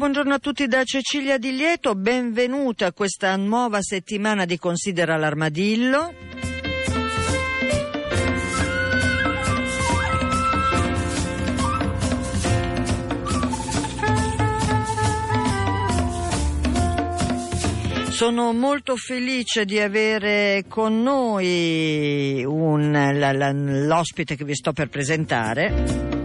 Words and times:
Buongiorno, 0.00 0.32
a 0.32 0.38
tutti 0.38 0.66
da 0.66 0.82
Cecilia 0.82 1.36
Di 1.36 1.54
Lieto, 1.54 1.94
benvenuti 1.94 2.84
a 2.84 2.92
questa 2.94 3.36
nuova 3.36 3.82
settimana 3.82 4.46
di 4.46 4.56
Considera 4.56 5.18
l'armadillo. 5.18 6.14
Sono 18.08 18.54
molto 18.54 18.96
felice 18.96 19.66
di 19.66 19.78
avere 19.78 20.64
con 20.66 21.02
noi 21.02 22.42
un, 22.42 23.86
l'ospite 23.86 24.34
che 24.34 24.44
vi 24.46 24.54
sto 24.54 24.72
per 24.72 24.88
presentare. 24.88 26.19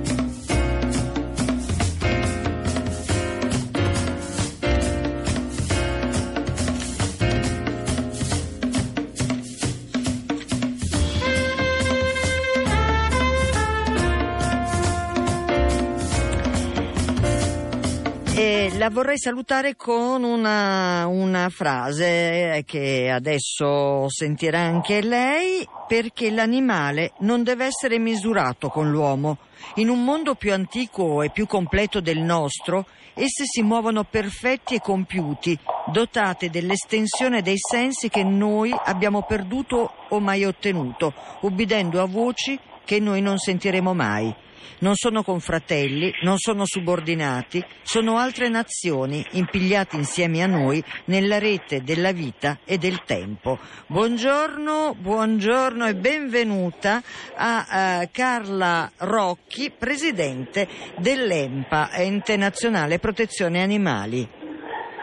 La 18.85 18.91
vorrei 18.91 19.17
salutare 19.17 19.75
con 19.75 20.23
una, 20.23 21.07
una 21.07 21.49
frase 21.49 22.61
che 22.67 23.09
adesso 23.09 24.07
sentirà 24.09 24.59
anche 24.59 25.01
lei, 25.01 25.67
perché 25.87 26.29
l'animale 26.29 27.13
non 27.21 27.41
deve 27.41 27.65
essere 27.65 27.97
misurato 27.97 28.69
con 28.69 28.91
l'uomo. 28.91 29.39
In 29.75 29.89
un 29.89 30.03
mondo 30.03 30.35
più 30.35 30.53
antico 30.53 31.23
e 31.23 31.31
più 31.31 31.47
completo 31.47 31.99
del 31.99 32.19
nostro, 32.19 32.85
esse 33.15 33.45
si 33.45 33.63
muovono 33.63 34.03
perfetti 34.03 34.75
e 34.75 34.81
compiuti, 34.81 35.57
dotate 35.91 36.51
dell'estensione 36.51 37.41
dei 37.41 37.57
sensi 37.57 38.07
che 38.09 38.23
noi 38.23 38.71
abbiamo 38.71 39.23
perduto 39.23 39.93
o 40.09 40.19
mai 40.19 40.45
ottenuto, 40.45 41.11
ubbidendo 41.41 42.03
a 42.03 42.05
voci 42.05 42.59
che 42.85 42.99
noi 42.99 43.21
non 43.21 43.39
sentiremo 43.39 43.95
mai. 43.95 44.44
Non 44.79 44.95
sono 44.95 45.23
confratelli, 45.23 46.13
non 46.23 46.37
sono 46.37 46.63
subordinati, 46.65 47.63
sono 47.83 48.17
altre 48.17 48.49
nazioni 48.49 49.25
impigliate 49.31 49.95
insieme 49.95 50.43
a 50.43 50.47
noi 50.47 50.83
nella 51.05 51.39
rete 51.39 51.81
della 51.81 52.11
vita 52.11 52.59
e 52.65 52.77
del 52.77 53.03
tempo. 53.03 53.59
Buongiorno, 53.87 54.95
buongiorno 54.99 55.85
e 55.87 55.95
benvenuta 55.95 57.01
a 57.35 58.01
uh, 58.01 58.09
Carla 58.11 58.91
Rocchi, 58.97 59.71
presidente 59.71 60.67
dell'EMPA, 60.97 61.91
Ente 61.93 62.35
Nazionale 62.37 62.99
Protezione 62.99 63.61
Animali. 63.61 64.44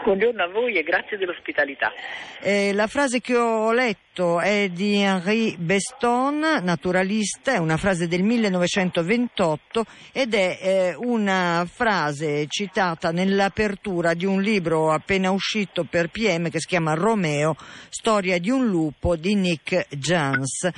Buongiorno 0.03 0.43
a 0.43 0.49
voi 0.49 0.73
e 0.73 0.83
grazie 0.83 1.15
dell'ospitalità. 1.15 1.93
Eh, 2.41 2.73
la 2.73 2.87
frase 2.87 3.21
che 3.21 3.37
ho 3.37 3.71
letto 3.71 4.41
è 4.41 4.67
di 4.67 4.97
Henri 4.97 5.55
Beston, 5.57 6.39
naturalista, 6.61 7.53
è 7.53 7.57
una 7.57 7.77
frase 7.77 8.09
del 8.09 8.21
1928 8.21 9.85
ed 10.11 10.33
è 10.33 10.59
eh, 10.61 10.95
una 10.97 11.65
frase 11.71 12.47
citata 12.47 13.11
nell'apertura 13.11 14.13
di 14.13 14.25
un 14.25 14.41
libro 14.41 14.91
appena 14.91 15.31
uscito 15.31 15.85
per 15.85 16.09
PM 16.09 16.49
che 16.49 16.59
si 16.59 16.67
chiama 16.67 16.95
Romeo, 16.95 17.55
storia 17.87 18.39
di 18.39 18.49
un 18.49 18.67
lupo 18.67 19.15
di 19.15 19.35
Nick 19.35 19.87
Jans. 19.95 20.69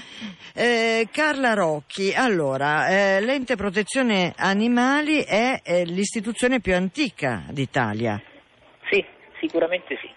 Eh, 0.53 1.07
Carla 1.11 1.55
Rocchi, 1.55 2.13
allora, 2.13 2.89
eh, 2.89 3.21
l'ente 3.21 3.55
protezione 3.55 4.33
animali 4.37 5.23
è 5.23 5.61
eh, 5.63 5.83
l'istituzione 5.83 6.59
più 6.59 6.75
antica 6.75 7.43
d'Italia. 7.49 8.21
Sicuramente 9.39 9.97
sì. 9.99 10.09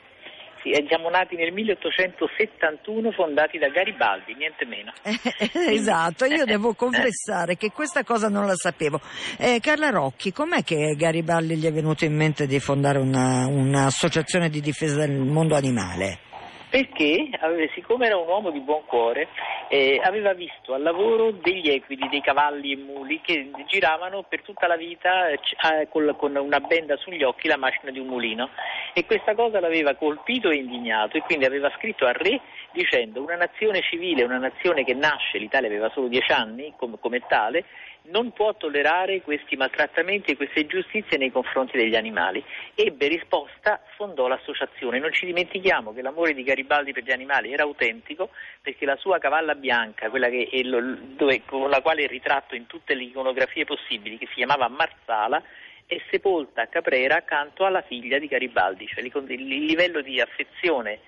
sì. 0.62 0.86
Siamo 0.88 1.08
nati 1.08 1.36
nel 1.36 1.52
1871, 1.52 3.12
fondati 3.12 3.58
da 3.58 3.68
Garibaldi, 3.68 4.34
niente 4.34 4.64
meno. 4.64 4.92
esatto, 5.70 6.24
io 6.24 6.44
devo 6.44 6.74
confessare 6.74 7.56
che 7.56 7.70
questa 7.70 8.04
cosa 8.04 8.28
non 8.28 8.46
la 8.46 8.54
sapevo. 8.54 9.00
Eh, 9.38 9.60
Carla 9.60 9.90
Rocchi, 9.90 10.32
com'è 10.32 10.62
che 10.62 10.94
Garibaldi 10.96 11.56
gli 11.56 11.66
è 11.66 11.72
venuto 11.72 12.04
in 12.04 12.14
mente 12.14 12.46
di 12.46 12.60
fondare 12.60 12.98
una, 12.98 13.46
un'associazione 13.46 14.48
di 14.48 14.60
difesa 14.60 14.98
del 14.98 15.12
mondo 15.12 15.54
animale? 15.54 16.26
Perché 16.68 17.30
siccome 17.74 18.06
era 18.06 18.16
un 18.16 18.28
uomo 18.28 18.50
di 18.50 18.60
buon 18.60 18.84
cuore 18.84 19.28
eh, 19.68 20.00
aveva 20.02 20.32
visto 20.32 20.74
al 20.74 20.82
lavoro 20.82 21.30
degli 21.30 21.68
equidi, 21.68 22.08
dei 22.08 22.20
cavalli 22.20 22.72
e 22.72 22.76
muli 22.76 23.20
che 23.20 23.50
giravano 23.66 24.22
per 24.22 24.42
tutta 24.42 24.66
la 24.66 24.76
vita 24.76 25.28
eh, 25.28 25.88
con, 25.90 26.14
con, 26.16 26.36
una 26.36 26.60
benda 26.60 26.96
sugli 26.96 27.22
occhi 27.22 27.48
la 27.48 27.56
macchina 27.56 27.90
di 27.90 27.98
un 27.98 28.06
mulino. 28.06 28.48
E 28.94 29.04
questa 29.04 29.34
cosa 29.34 29.60
l'aveva 29.60 29.94
colpito 29.94 30.50
e 30.50 30.56
indignato 30.56 31.16
e 31.16 31.20
quindi 31.20 31.44
aveva 31.44 31.70
scritto 31.76 32.06
al 32.06 32.14
re 32.14 32.40
dicendo 32.72 33.22
una 33.22 33.36
nazione 33.36 33.82
civile, 33.82 34.24
una 34.24 34.38
nazione 34.38 34.84
che 34.84 34.94
nasce, 34.94 35.38
l'Italia 35.38 35.68
aveva 35.68 35.90
solo 35.90 36.08
dieci 36.08 36.32
anni 36.32 36.72
come, 36.76 36.96
come 36.98 37.20
tale, 37.26 37.64
non 38.10 38.32
può 38.32 38.54
tollerare 38.54 39.22
questi 39.22 39.56
maltrattamenti 39.56 40.32
e 40.32 40.36
queste 40.36 40.60
ingiustizie 40.60 41.16
nei 41.16 41.30
confronti 41.30 41.76
degli 41.76 41.94
animali. 41.94 42.42
Ebbe 42.74 43.08
risposta, 43.08 43.80
fondò 43.96 44.28
l'associazione. 44.28 44.98
Non 44.98 45.12
ci 45.12 45.26
dimentichiamo 45.26 45.92
che 45.92 46.02
l'amore 46.02 46.34
di 46.34 46.42
Garibaldi 46.42 46.92
per 46.92 47.04
gli 47.04 47.12
animali 47.12 47.52
era 47.52 47.64
autentico 47.64 48.30
perché 48.60 48.84
la 48.84 48.96
sua 48.96 49.18
cavalla 49.18 49.54
bianca, 49.54 50.10
quella 50.10 50.28
lo, 50.28 50.96
dove, 51.16 51.42
con 51.44 51.68
la 51.68 51.80
quale 51.80 52.04
è 52.04 52.08
ritratto 52.08 52.54
in 52.54 52.66
tutte 52.66 52.94
le 52.94 53.04
iconografie 53.04 53.64
possibili, 53.64 54.18
che 54.18 54.26
si 54.26 54.34
chiamava 54.34 54.68
Marsala, 54.68 55.42
è 55.86 56.00
sepolta 56.10 56.62
a 56.62 56.66
Caprera 56.66 57.16
accanto 57.16 57.64
alla 57.64 57.82
figlia 57.82 58.18
di 58.18 58.26
Garibaldi, 58.26 58.86
cioè 58.86 59.02
il 59.02 59.64
livello 59.64 60.02
di 60.02 60.20
affezione 60.20 61.00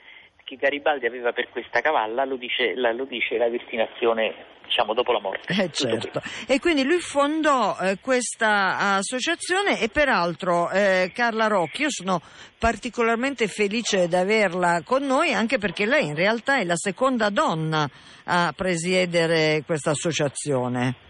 che 0.51 0.57
Garibaldi 0.57 1.07
aveva 1.07 1.31
per 1.31 1.49
questa 1.51 1.81
cavalla 1.81 2.25
lo 2.25 2.35
dice 2.35 2.75
la, 2.75 2.91
lo 2.91 3.05
dice 3.05 3.37
la 3.37 3.49
destinazione 3.49 4.59
diciamo 4.65 4.95
dopo 4.95 5.13
la 5.13 5.21
morte. 5.21 5.53
Eh, 5.53 5.71
certo. 5.71 6.21
E 6.47 6.59
quindi 6.59 6.83
lui 6.83 6.99
fondò 6.99 7.77
eh, 7.81 7.99
questa 8.01 8.97
associazione 8.97 9.81
e 9.81 9.89
peraltro 9.89 10.69
eh, 10.71 11.13
Carla 11.15 11.47
Rocchi, 11.47 11.83
io 11.83 11.91
sono 11.91 12.21
particolarmente 12.59 13.47
felice 13.47 14.09
di 14.09 14.17
averla 14.17 14.83
con 14.85 15.05
noi 15.05 15.33
anche 15.33 15.59
perché 15.59 15.87
lei 15.87 16.07
in 16.07 16.15
realtà 16.15 16.59
è 16.59 16.65
la 16.65 16.77
seconda 16.77 17.31
donna 17.31 17.89
a 18.25 18.53
presiedere 18.57 19.63
questa 19.65 19.91
associazione. 19.91 21.09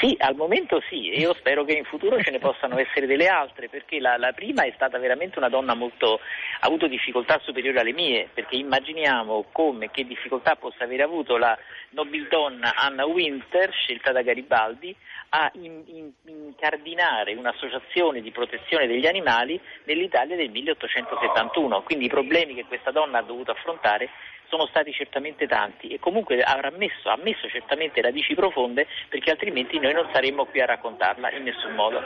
Sì, 0.00 0.16
al 0.18 0.34
momento 0.34 0.82
sì, 0.88 1.10
e 1.10 1.20
io 1.20 1.34
spero 1.34 1.64
che 1.64 1.74
in 1.74 1.84
futuro 1.84 2.20
ce 2.22 2.30
ne 2.30 2.38
possano 2.38 2.78
essere 2.78 3.06
delle 3.06 3.28
altre, 3.28 3.68
perché 3.68 4.00
la, 4.00 4.16
la, 4.16 4.32
prima 4.32 4.64
è 4.64 4.72
stata 4.74 4.98
veramente 4.98 5.38
una 5.38 5.48
donna 5.48 5.74
molto, 5.74 6.14
ha 6.14 6.66
avuto 6.66 6.86
difficoltà 6.86 7.38
superiori 7.40 7.78
alle 7.78 7.92
mie, 7.92 8.28
perché 8.32 8.56
immaginiamo 8.56 9.46
come, 9.52 9.90
che 9.90 10.04
difficoltà 10.04 10.56
possa 10.56 10.84
aver 10.84 11.02
avuto 11.02 11.36
la 11.36 11.56
nobildonna 11.90 12.74
Anna 12.74 13.04
Winter, 13.04 13.70
scelta 13.72 14.12
da 14.12 14.22
Garibaldi, 14.22 14.94
a 15.30 15.50
in, 15.54 15.82
in, 15.86 16.10
incardinare 16.24 17.34
un'associazione 17.34 18.20
di 18.20 18.30
protezione 18.30 18.86
degli 18.86 19.06
animali 19.06 19.60
nell'Italia 19.84 20.36
del 20.36 20.50
1871, 20.50 21.82
quindi 21.82 22.06
i 22.06 22.08
problemi 22.08 22.54
che 22.54 22.64
questa 22.64 22.90
donna 22.90 23.18
ha 23.18 23.22
dovuto 23.22 23.50
affrontare 23.50 24.08
sono 24.52 24.66
stati 24.66 24.92
certamente 24.92 25.46
tanti 25.46 25.88
e 25.88 25.98
comunque 25.98 26.42
avrà 26.42 26.70
messo, 26.76 27.08
ha 27.08 27.16
messo 27.16 27.48
certamente 27.48 28.02
radici 28.02 28.34
profonde 28.34 28.86
perché 29.08 29.30
altrimenti 29.30 29.78
noi 29.78 29.94
non 29.94 30.10
saremmo 30.12 30.44
qui 30.44 30.60
a 30.60 30.66
raccontarla 30.66 31.32
in 31.32 31.44
nessun 31.44 31.72
modo. 31.72 32.04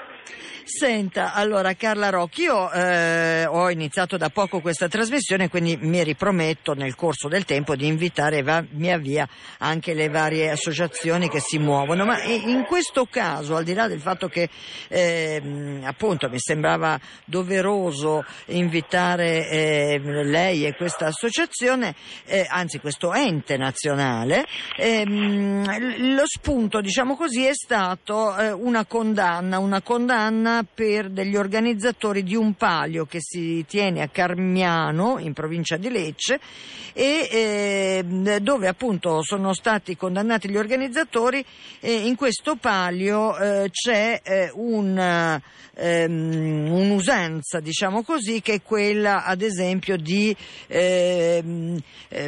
Senta, 0.63 1.33
allora 1.33 1.75
Carla 1.75 2.11
Rocchi, 2.11 2.43
io 2.43 2.71
eh, 2.71 3.47
ho 3.47 3.69
iniziato 3.69 4.17
da 4.17 4.29
poco 4.29 4.61
questa 4.61 4.87
trasmissione, 4.87 5.49
quindi 5.49 5.77
mi 5.81 6.05
riprometto 6.05 6.75
nel 6.75 6.95
corso 6.95 7.27
del 7.27 7.45
tempo 7.45 7.75
di 7.75 7.89
invitare 7.89 8.43
va, 8.43 8.65
via 8.69 8.97
via 8.97 9.29
anche 9.59 9.93
le 9.93 10.09
varie 10.09 10.51
associazioni 10.51 11.29
che 11.29 11.41
si 11.41 11.59
muovono, 11.59 12.05
ma 12.05 12.23
in 12.23 12.65
questo 12.65 13.07
caso, 13.07 13.57
al 13.57 13.65
di 13.65 13.75
là 13.75 13.89
del 13.89 14.01
fatto 14.01 14.29
che 14.29 14.49
eh, 14.89 15.43
appunto 15.83 16.29
mi 16.29 16.39
sembrava 16.39 16.99
doveroso 17.25 18.25
invitare 18.47 19.49
eh, 19.49 20.01
lei 20.01 20.65
e 20.65 20.77
questa 20.77 21.07
associazione, 21.07 21.95
eh, 22.37 22.47
anzi 22.49 22.79
questo 22.79 23.13
ente 23.15 23.57
nazionale, 23.57 24.45
ehm, 24.77 26.15
lo 26.15 26.25
spunto 26.27 26.81
diciamo 26.81 27.17
così 27.17 27.45
è 27.45 27.55
stato 27.55 28.37
eh, 28.37 28.51
una 28.53 28.85
condanna, 28.85 29.59
una 29.59 29.81
condanna 29.81 30.65
per 30.73 31.09
degli 31.11 31.37
organizzatori 31.37 32.23
di 32.23 32.37
un 32.37 32.55
palio 32.55 33.07
che 33.07 33.19
si 33.21 33.65
tiene 33.67 34.03
a 34.03 34.09
Carmiano, 34.09 35.19
in 35.19 35.33
provincia 35.33 35.77
di 35.77 35.91
Lecce, 35.91 36.39
e 36.93 37.29
eh, 37.31 38.41
dove 38.41 38.69
appunto 38.69 39.23
sono 39.23 39.53
stati 39.53 39.97
condannati 39.97 40.49
gli 40.49 40.57
organizzatori. 40.57 41.45
E 41.81 42.07
in 42.07 42.17
questo 42.17 42.57
palio 42.57 43.37
eh, 43.37 43.71
c'è 43.71 44.21
eh, 44.23 44.51
un, 44.55 44.99
ehm, 45.75 46.71
un'usanza, 46.71 47.61
diciamo 47.61 48.03
così, 48.03 48.41
che 48.41 48.55
è 48.55 48.63
quella 48.63 49.25
ad 49.25 49.43
esempio 49.43 49.97
di 49.97 50.35
ehm, 50.69 51.79
eh, 52.09 52.26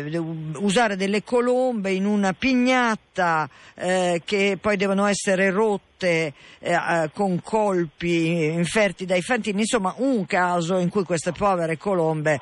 usare 0.56 0.96
delle 0.96 1.22
colombe 1.22 1.92
in 1.92 2.06
una 2.06 2.32
pignatta 2.32 3.48
eh, 3.74 4.22
che 4.24 4.58
poi 4.60 4.76
devono 4.76 5.06
essere 5.06 5.50
rotte 5.50 6.32
eh, 6.58 7.10
con 7.12 7.40
colpi 7.42 8.44
inferti 8.44 9.04
dai 9.04 9.22
fantini, 9.22 9.60
insomma 9.60 9.94
un 9.98 10.26
caso 10.26 10.78
in 10.78 10.88
cui 10.88 11.04
queste 11.04 11.32
povere 11.32 11.76
colombe 11.76 12.40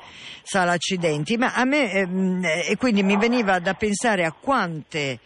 accidenti. 0.53 1.37
Ma 1.37 1.53
a 1.53 1.65
me, 1.65 1.91
ehm, 1.91 2.43
e 2.43 2.75
quindi 2.77 3.03
mi 3.03 3.17
veniva 3.17 3.59
da 3.59 3.73
pensare 3.73 4.25
a 4.25 4.31
quante 4.31 5.19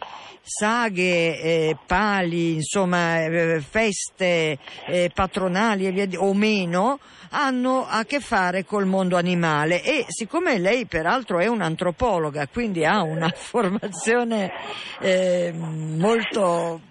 saghe, 0.44 1.39
eh, 1.39 1.77
pali, 1.86 2.56
insomma 2.56 3.24
eh, 3.24 3.62
feste 3.62 4.57
eh, 4.88 5.12
patronali 5.13 5.92
via 5.92 6.07
o 6.18 6.34
meno 6.34 7.00
hanno 7.31 7.86
a 7.88 8.04
che 8.06 8.19
fare 8.19 8.66
col 8.66 8.86
mondo 8.86 9.18
animale 9.18 9.83
e 9.83 10.06
siccome 10.07 10.57
lei 10.57 10.86
peraltro 10.86 11.39
è 11.39 11.48
un'antropologa, 11.48 12.48
quindi 12.48 12.86
ha 12.86 13.01
una 13.01 13.30
formazione 13.36 14.51
eh, 15.00 15.54
molto 15.54 16.81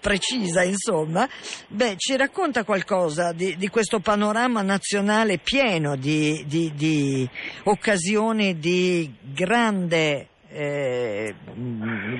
precisa, 0.00 0.62
insomma, 0.62 1.28
beh, 1.68 1.94
ci 1.96 2.16
racconta 2.16 2.64
qualcosa 2.64 3.32
di, 3.32 3.56
di 3.56 3.68
questo 3.68 4.00
panorama 4.00 4.62
nazionale 4.62 5.38
pieno 5.38 5.96
di, 5.96 6.44
di, 6.46 6.72
di 6.74 7.28
occasioni 7.64 8.58
di 8.58 9.12
grande 9.20 10.28
eh, 10.48 11.34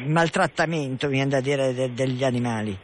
maltrattamento, 0.06 1.08
viene 1.08 1.30
da 1.30 1.40
dire, 1.40 1.72
de, 1.72 1.92
degli 1.92 2.24
animali? 2.24 2.76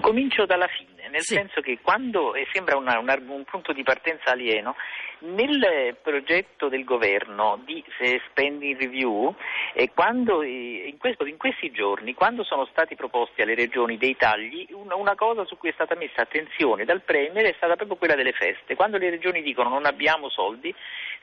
Comincio 0.00 0.46
dalla 0.46 0.68
fine, 0.68 0.91
nel 1.12 1.20
sì. 1.20 1.34
senso 1.34 1.60
che 1.60 1.78
quando, 1.82 2.34
e 2.34 2.48
sembra 2.52 2.76
una, 2.76 2.98
una, 2.98 3.20
un 3.28 3.44
punto 3.44 3.72
di 3.72 3.82
partenza 3.82 4.30
alieno, 4.30 4.74
nel 5.20 5.96
progetto 6.02 6.68
del 6.68 6.84
governo 6.84 7.60
di 7.64 7.84
spending 8.30 8.78
review, 8.78 9.34
eh, 9.74 9.90
quando, 9.94 10.42
eh, 10.42 10.88
in, 10.88 10.96
questo, 10.96 11.26
in, 11.26 11.36
questi 11.36 11.70
giorni, 11.70 12.14
quando 12.14 12.42
sono 12.42 12.64
stati 12.66 12.96
proposti 12.96 13.42
alle 13.42 13.54
regioni 13.54 13.98
dei 13.98 14.16
tagli, 14.16 14.66
una, 14.72 14.96
una, 14.96 15.14
cosa 15.14 15.44
su 15.44 15.56
cui 15.58 15.68
è 15.68 15.74
stata 15.74 15.94
messa 15.94 16.22
attenzione 16.22 16.84
dal 16.84 17.02
Premier 17.02 17.44
è 17.44 17.54
stata 17.56 17.76
proprio 17.76 17.96
quella 17.96 18.14
delle 18.14 18.32
feste. 18.32 18.74
Quando 18.74 18.96
le 18.96 19.10
regioni 19.10 19.42
dicono 19.42 19.68
non 19.68 19.84
abbiamo 19.84 20.28
soldi, 20.28 20.74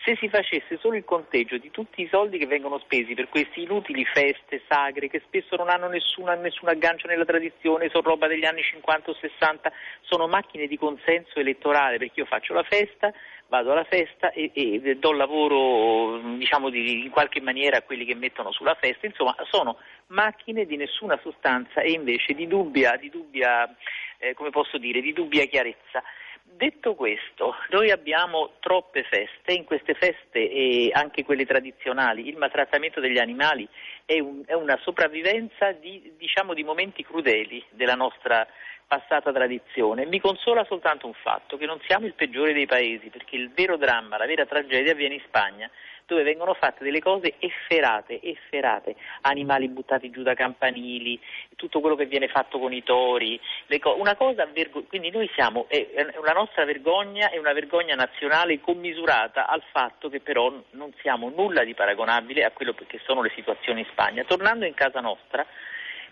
se 0.06 0.16
si 0.16 0.30
facesse 0.30 0.78
solo 0.80 0.96
il 0.96 1.04
conteggio 1.04 1.58
di 1.58 1.72
tutti 1.72 2.02
i 2.02 2.08
soldi 2.10 2.38
che 2.38 2.46
vengono 2.46 2.80
spesi 2.80 3.14
per 3.16 3.28
queste 3.28 3.60
inutili 3.60 4.06
feste 4.06 4.62
sagre 4.68 5.10
che 5.10 5.22
spesso 5.26 5.56
non 5.58 5.70
hanno 5.70 5.88
nessuna, 5.88 6.36
nessun 6.36 6.70
aggancio 6.70 7.08
nella 7.08 7.26
tradizione, 7.26 7.90
sono 7.90 8.10
roba 8.10 8.28
degli 8.28 8.46
anni 8.46 8.62
50 8.62 9.12
o 9.12 9.14
60, 9.14 9.72
sono 10.02 10.28
macchine 10.28 10.68
di 10.68 10.78
consenso 10.78 11.40
elettorale 11.40 11.98
perché 11.98 12.22
io 12.22 12.26
faccio 12.26 12.54
la 12.54 12.64
festa, 12.64 13.14
vado 13.48 13.72
alla 13.72 13.84
festa 13.84 14.32
e, 14.32 14.52
e 14.54 14.96
do 14.98 15.12
lavoro 15.12 16.20
diciamo 16.38 16.70
di, 16.70 17.04
in 17.04 17.10
qualche 17.10 17.42
maniera 17.42 17.78
a 17.78 17.82
quelli 17.82 18.06
che 18.06 18.16
mettono 18.16 18.52
sulla 18.52 18.76
festa, 18.76 19.06
insomma 19.06 19.36
sono 19.50 19.78
macchine 20.08 20.66
di 20.66 20.78
nessuna 20.78 21.20
sostanza 21.22 21.82
e 21.82 21.92
invece 21.92 22.34
di 22.34 22.48
dubbia, 22.48 22.96
di 22.96 23.10
dubbia, 23.10 23.76
eh, 24.18 24.36
dire, 24.80 25.02
di 25.02 25.14
dubbia 25.14 25.46
chiarezza. 25.46 26.04
Detto 26.52 26.96
questo, 26.96 27.56
noi 27.70 27.92
abbiamo 27.92 28.54
troppe 28.60 29.04
feste, 29.04 29.54
in 29.54 29.66
queste 29.66 29.94
feste, 29.94 30.50
e 30.50 30.90
anche 30.92 31.24
quelle 31.24 31.46
tradizionali, 31.46 32.28
il 32.28 32.38
maltrattamento 32.38 33.00
degli 33.00 33.20
animali 33.20 33.68
è, 34.04 34.20
un, 34.20 34.42
è 34.46 34.54
una 34.54 34.78
sopravvivenza 34.82 35.72
di, 35.74 36.14
diciamo, 36.18 36.56
di 36.56 36.64
momenti 36.64 37.04
crudeli 37.04 37.64
della 37.70 37.94
nostra 37.94 38.48
passata 38.90 39.32
tradizione. 39.32 40.08
Mi 40.08 40.20
consola 40.20 40.66
soltanto 40.66 41.06
un 41.06 41.14
fatto, 41.14 41.58
che 41.58 41.68
non 41.68 41.80
siamo 41.86 42.08
il 42.08 42.16
peggiore 42.16 42.54
dei 42.54 42.66
paesi, 42.66 43.10
perché 43.10 43.36
il 43.36 43.52
vero 43.52 43.78
dramma, 43.78 44.18
la 44.18 44.26
vera 44.26 44.48
tragedia 44.48 44.94
avviene 44.94 45.14
in 45.14 45.22
Spagna, 45.28 45.70
dove 46.08 46.24
vengono 46.24 46.56
fatte 46.56 46.84
delle 46.84 47.00
cose 47.00 47.36
efferate, 47.38 48.20
efferate, 48.20 48.96
animali 49.22 49.68
buttati 49.68 50.10
giù 50.10 50.24
da 50.24 50.34
campanili, 50.34 51.22
tutto 51.56 51.82
quello 51.82 51.96
che 51.96 52.08
viene 52.08 52.28
fatto 52.28 52.58
con 52.58 52.74
i 52.74 52.82
tori, 52.82 53.40
co- 53.80 53.96
una 53.96 54.16
cosa 54.16 54.48
vergo- 54.48 54.82
quindi 54.86 55.12
noi 55.12 55.30
siamo, 55.36 55.68
è, 55.70 55.88
la 56.24 56.34
nostra 56.34 56.66
vergogna 56.66 57.30
è 57.30 57.38
una 57.38 57.54
vergogna 57.54 57.94
nazionale 57.94 58.60
commisurata 58.60 59.46
al 59.46 59.62
fatto 59.72 60.10
che 60.10 60.20
però 60.20 60.52
non 60.72 60.92
siamo 61.02 61.30
nulla 61.30 61.64
di 61.64 61.76
paragonabile 61.76 62.44
a 62.44 62.50
quello 62.50 62.74
che 62.74 63.00
sono 63.06 63.22
le 63.22 63.32
situazioni 63.36 63.82
in 63.82 63.88
Spagna. 63.92 64.24
Tornando 64.24 64.66
in 64.66 64.74
casa 64.74 65.02
nostra, 65.02 65.46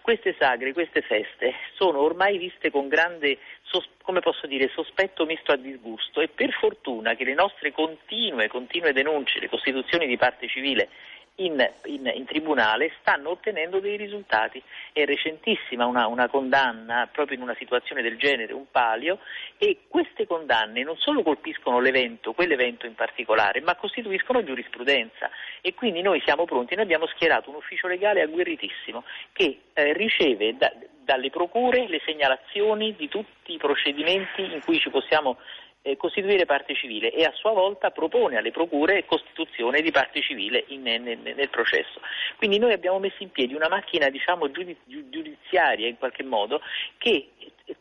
queste 0.08 0.38
sagre, 0.40 0.72
queste 0.72 1.02
feste 1.02 1.54
sono 1.76 2.00
ormai 2.00 2.38
viste 2.38 2.72
con 2.72 2.88
grande, 2.88 3.40
come 4.04 4.22
posso 4.22 4.48
dire, 4.48 4.70
sospetto 4.74 5.26
misto 5.26 5.52
a 5.52 5.58
disgusto 5.58 6.22
e 6.22 6.30
per 6.30 6.54
fortuna 6.54 7.14
che 7.16 7.26
le 7.26 7.34
nostre 7.34 7.74
continue, 7.74 8.48
continue 8.48 8.94
denunce, 8.94 9.42
le 9.42 9.50
costituzioni 9.50 10.08
di 10.08 10.16
parte 10.16 10.48
civile 10.48 10.88
in, 11.38 11.72
in, 11.86 12.12
in, 12.14 12.26
tribunale 12.26 12.94
stanno 13.00 13.32
ottenendo 13.32 13.80
dei 13.80 13.98
risultati. 13.98 14.62
È 14.92 15.06
recentissima 15.06 15.86
una, 15.86 16.08
una, 16.08 16.28
condanna 16.30 17.08
proprio 17.12 17.38
in 17.38 17.44
una 17.44 17.56
situazione 17.58 18.02
del 18.02 18.18
genere, 18.18 18.54
un 18.54 18.70
palio, 18.72 19.20
e 19.58 19.82
queste 19.88 20.26
condanne 20.26 20.84
non 20.84 20.98
solo 20.98 21.24
colpiscono 21.24 21.80
l'evento, 21.80 22.34
quell'evento 22.34 22.86
in 22.86 22.96
particolare, 22.96 23.62
ma 23.62 23.76
costituiscono 23.76 24.44
giurisprudenza 24.44 25.30
e 25.62 25.74
quindi 25.74 26.02
noi 26.02 26.22
siamo 26.22 26.46
pronti, 26.46 26.76
noi 26.76 26.84
abbiamo 26.84 27.08
schierato 27.08 27.50
un 27.50 27.58
ufficio 27.58 27.88
legale 27.88 28.22
agguerritissimo 28.22 29.04
che 29.34 29.62
eh, 29.74 29.94
riceve 29.94 30.56
da, 30.58 30.72
dalle 31.04 31.30
procure 31.30 31.88
le 31.88 32.02
segnalazioni 32.06 32.96
di 32.96 33.08
tutti 33.08 33.54
i 33.54 33.58
procedimenti 33.58 34.42
in 34.42 34.60
cui 34.64 34.80
ci 34.80 34.90
possiamo 34.90 35.38
costituire 35.96 36.46
parte 36.46 36.76
civile 36.76 37.12
e 37.12 37.24
a 37.24 37.32
sua 37.34 37.52
volta 37.52 37.92
propone 37.92 38.38
alle 38.38 38.52
procure 38.52 39.06
costituzione 39.06 39.82
di 39.82 39.92
parte 39.92 40.22
civile 40.22 40.66
in, 40.68 40.82
nel, 40.82 41.02
nel, 41.02 41.50
processo. 41.50 42.02
Quindi 42.38 42.60
noi 42.60 42.74
abbiamo 42.74 43.00
messo 43.00 43.24
in 43.24 43.32
piedi 43.32 43.54
una 43.54 43.70
macchina 43.70 44.10
diciamo, 44.10 44.52
giudiziaria 44.52 45.88
in 45.88 45.98
qualche 45.98 46.24
modo 46.24 46.60
che 46.98 47.30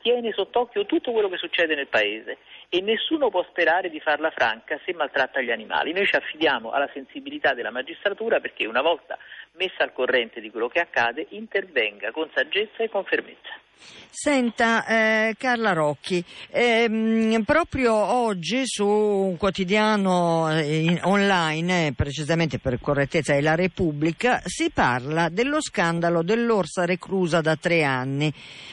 tiene 0.00 0.32
sott'occhio 0.32 0.84
tutto 0.86 1.12
quello 1.12 1.28
che 1.28 1.36
succede 1.36 1.74
nel 1.74 1.86
paese 1.86 2.38
e 2.68 2.80
nessuno 2.80 3.30
può 3.30 3.44
sperare 3.48 3.88
di 3.88 4.00
farla 4.00 4.30
franca 4.30 4.78
se 4.84 4.92
maltratta 4.92 5.40
gli 5.40 5.50
animali. 5.50 5.92
Noi 5.92 6.06
ci 6.06 6.16
affidiamo 6.16 6.70
alla 6.70 6.88
sensibilità 6.92 7.54
della 7.54 7.70
magistratura 7.70 8.40
perché 8.40 8.66
una 8.66 8.82
volta 8.82 9.16
messa 9.56 9.82
al 9.82 9.92
corrente 9.92 10.40
di 10.40 10.50
quello 10.50 10.68
che 10.68 10.80
accade 10.80 11.26
intervenga 11.30 12.10
con 12.10 12.30
saggezza 12.34 12.82
e 12.82 12.88
con 12.88 13.04
fermezza. 13.04 13.64
Senta 14.08 14.86
eh, 14.86 15.34
Carla 15.36 15.72
Rocchi, 15.72 16.24
ehm, 16.50 17.42
proprio 17.44 17.92
oggi 17.94 18.62
su 18.64 18.86
un 18.86 19.36
quotidiano 19.36 20.50
eh, 20.50 20.80
in, 20.80 20.98
online, 21.02 21.88
eh, 21.88 21.92
precisamente 21.92 22.58
per 22.58 22.80
correttezza 22.80 23.34
è 23.34 23.40
La 23.42 23.54
Repubblica, 23.54 24.40
si 24.44 24.70
parla 24.70 25.28
dello 25.28 25.60
scandalo 25.60 26.22
dell'orsa 26.22 26.86
reclusa 26.86 27.42
da 27.42 27.56
tre 27.56 27.84
anni, 27.84 28.32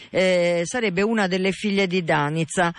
eh, 0.10 0.62
sarebbe 0.64 1.02
una 1.02 1.28
delle 1.28 1.52
figlie 1.52 1.88
di 1.88 2.04
Danica. 2.04 2.74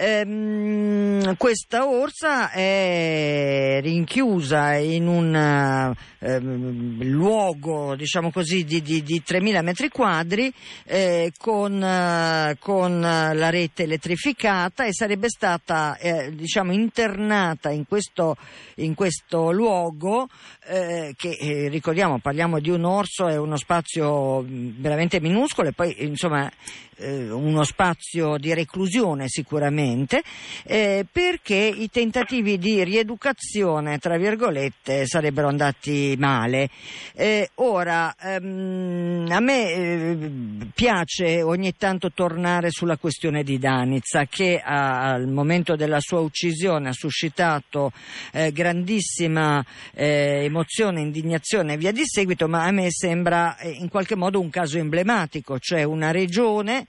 Ehm, 0.00 1.36
questa 1.36 1.88
orsa 1.88 2.50
è 2.50 3.80
rinchiusa 3.82 4.76
in 4.76 5.08
un 5.08 5.94
ehm, 6.18 7.02
luogo, 7.04 7.94
diciamo 7.96 8.30
così, 8.30 8.64
di, 8.64 8.82
di, 8.82 9.02
di 9.02 9.22
3.000 9.26 9.62
metri 9.62 9.88
quadri 9.88 10.52
eh, 10.84 11.32
con 11.38 11.82
eh, 11.82 12.56
con 12.58 13.00
la 13.00 13.50
rete 13.50 13.84
elettrificata 13.84 14.84
e 14.84 14.92
sarebbe 14.92 15.28
stata 15.28 15.96
eh, 15.96 16.34
diciamo 16.34 16.72
internata 16.72 17.70
in 17.70 17.86
questo, 17.86 18.36
in 18.76 18.94
questo 18.94 19.50
luogo 19.50 20.28
eh, 20.66 21.14
che 21.16 21.30
eh, 21.30 21.68
ricordiamo 21.68 22.18
parliamo 22.18 22.60
di 22.60 22.70
un 22.70 22.84
orso, 22.84 23.28
è 23.28 23.36
uno 23.36 23.56
spazio 23.56 24.44
veramente 24.46 25.20
minuscolo 25.20 25.68
e 25.68 25.72
poi 25.72 25.94
insomma 26.04 26.50
eh, 26.98 27.30
uno 27.30 27.64
spazio 27.64 28.36
di 28.38 28.52
reclusione 28.52 29.28
sicuramente, 29.28 30.22
eh, 30.64 31.06
perché 31.10 31.54
i 31.54 31.88
tentativi 31.90 32.58
di 32.58 32.82
rieducazione, 32.84 33.98
tra 33.98 34.16
virgolette, 34.16 35.06
sarebbero 35.06 35.48
andati 35.48 36.07
male. 36.16 36.70
Eh, 37.14 37.50
ora, 37.56 38.14
ehm, 38.20 39.26
a 39.30 39.40
me 39.40 39.72
eh, 39.72 40.30
piace 40.74 41.42
ogni 41.42 41.76
tanto 41.76 42.12
tornare 42.12 42.70
sulla 42.70 42.96
questione 42.96 43.42
di 43.42 43.58
Danizza, 43.58 44.26
che 44.26 44.60
a, 44.62 45.12
al 45.12 45.26
momento 45.28 45.76
della 45.76 46.00
sua 46.00 46.20
uccisione 46.20 46.88
ha 46.88 46.92
suscitato 46.92 47.92
eh, 48.32 48.52
grandissima 48.52 49.64
eh, 49.94 50.44
emozione, 50.44 51.00
indignazione 51.00 51.74
e 51.74 51.76
via 51.76 51.92
di 51.92 52.02
seguito, 52.04 52.48
ma 52.48 52.64
a 52.64 52.70
me 52.70 52.90
sembra 52.90 53.56
in 53.62 53.88
qualche 53.88 54.16
modo 54.16 54.40
un 54.40 54.50
caso 54.50 54.78
emblematico, 54.78 55.58
cioè 55.58 55.82
una 55.82 56.10
regione 56.10 56.86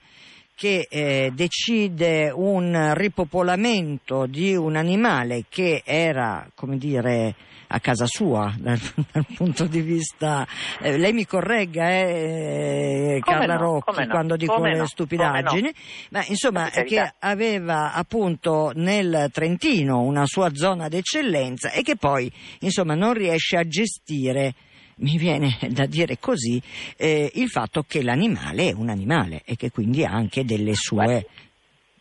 che 0.60 0.86
eh, 0.90 1.32
decide 1.34 2.30
un 2.30 2.92
ripopolamento 2.94 4.26
di 4.26 4.54
un 4.54 4.76
animale 4.76 5.44
che 5.48 5.80
era, 5.82 6.46
come 6.54 6.76
dire, 6.76 7.34
a 7.72 7.80
casa 7.80 8.06
sua 8.06 8.52
dal, 8.58 8.78
dal 9.12 9.26
punto 9.34 9.66
di 9.66 9.80
vista. 9.80 10.46
Eh, 10.80 10.96
lei 10.96 11.12
mi 11.12 11.26
corregga, 11.26 11.90
eh, 11.90 13.20
Carla 13.22 13.54
no, 13.54 13.60
Rocchi, 13.60 14.00
no, 14.00 14.06
quando 14.08 14.36
dico 14.36 14.62
le 14.64 14.76
no, 14.76 14.86
stupidaggini, 14.86 15.72
ma 16.10 16.24
insomma, 16.26 16.68
che 16.70 17.14
aveva 17.18 17.92
appunto 17.92 18.72
nel 18.74 19.28
Trentino 19.32 20.02
una 20.02 20.26
sua 20.26 20.54
zona 20.54 20.88
d'eccellenza 20.88 21.70
e 21.70 21.82
che 21.82 21.96
poi 21.96 22.30
insomma 22.60 22.94
non 22.94 23.12
riesce 23.12 23.56
a 23.56 23.66
gestire 23.66 24.54
mi 25.00 25.16
viene 25.16 25.56
da 25.70 25.86
dire 25.86 26.18
così, 26.18 26.60
eh, 26.96 27.30
il 27.36 27.48
fatto 27.48 27.84
che 27.88 28.02
l'animale 28.02 28.68
è 28.68 28.72
un 28.72 28.90
animale 28.90 29.40
e 29.46 29.56
che 29.56 29.70
quindi 29.70 30.04
ha 30.04 30.10
anche 30.10 30.44
delle 30.44 30.74
sue... 30.74 31.26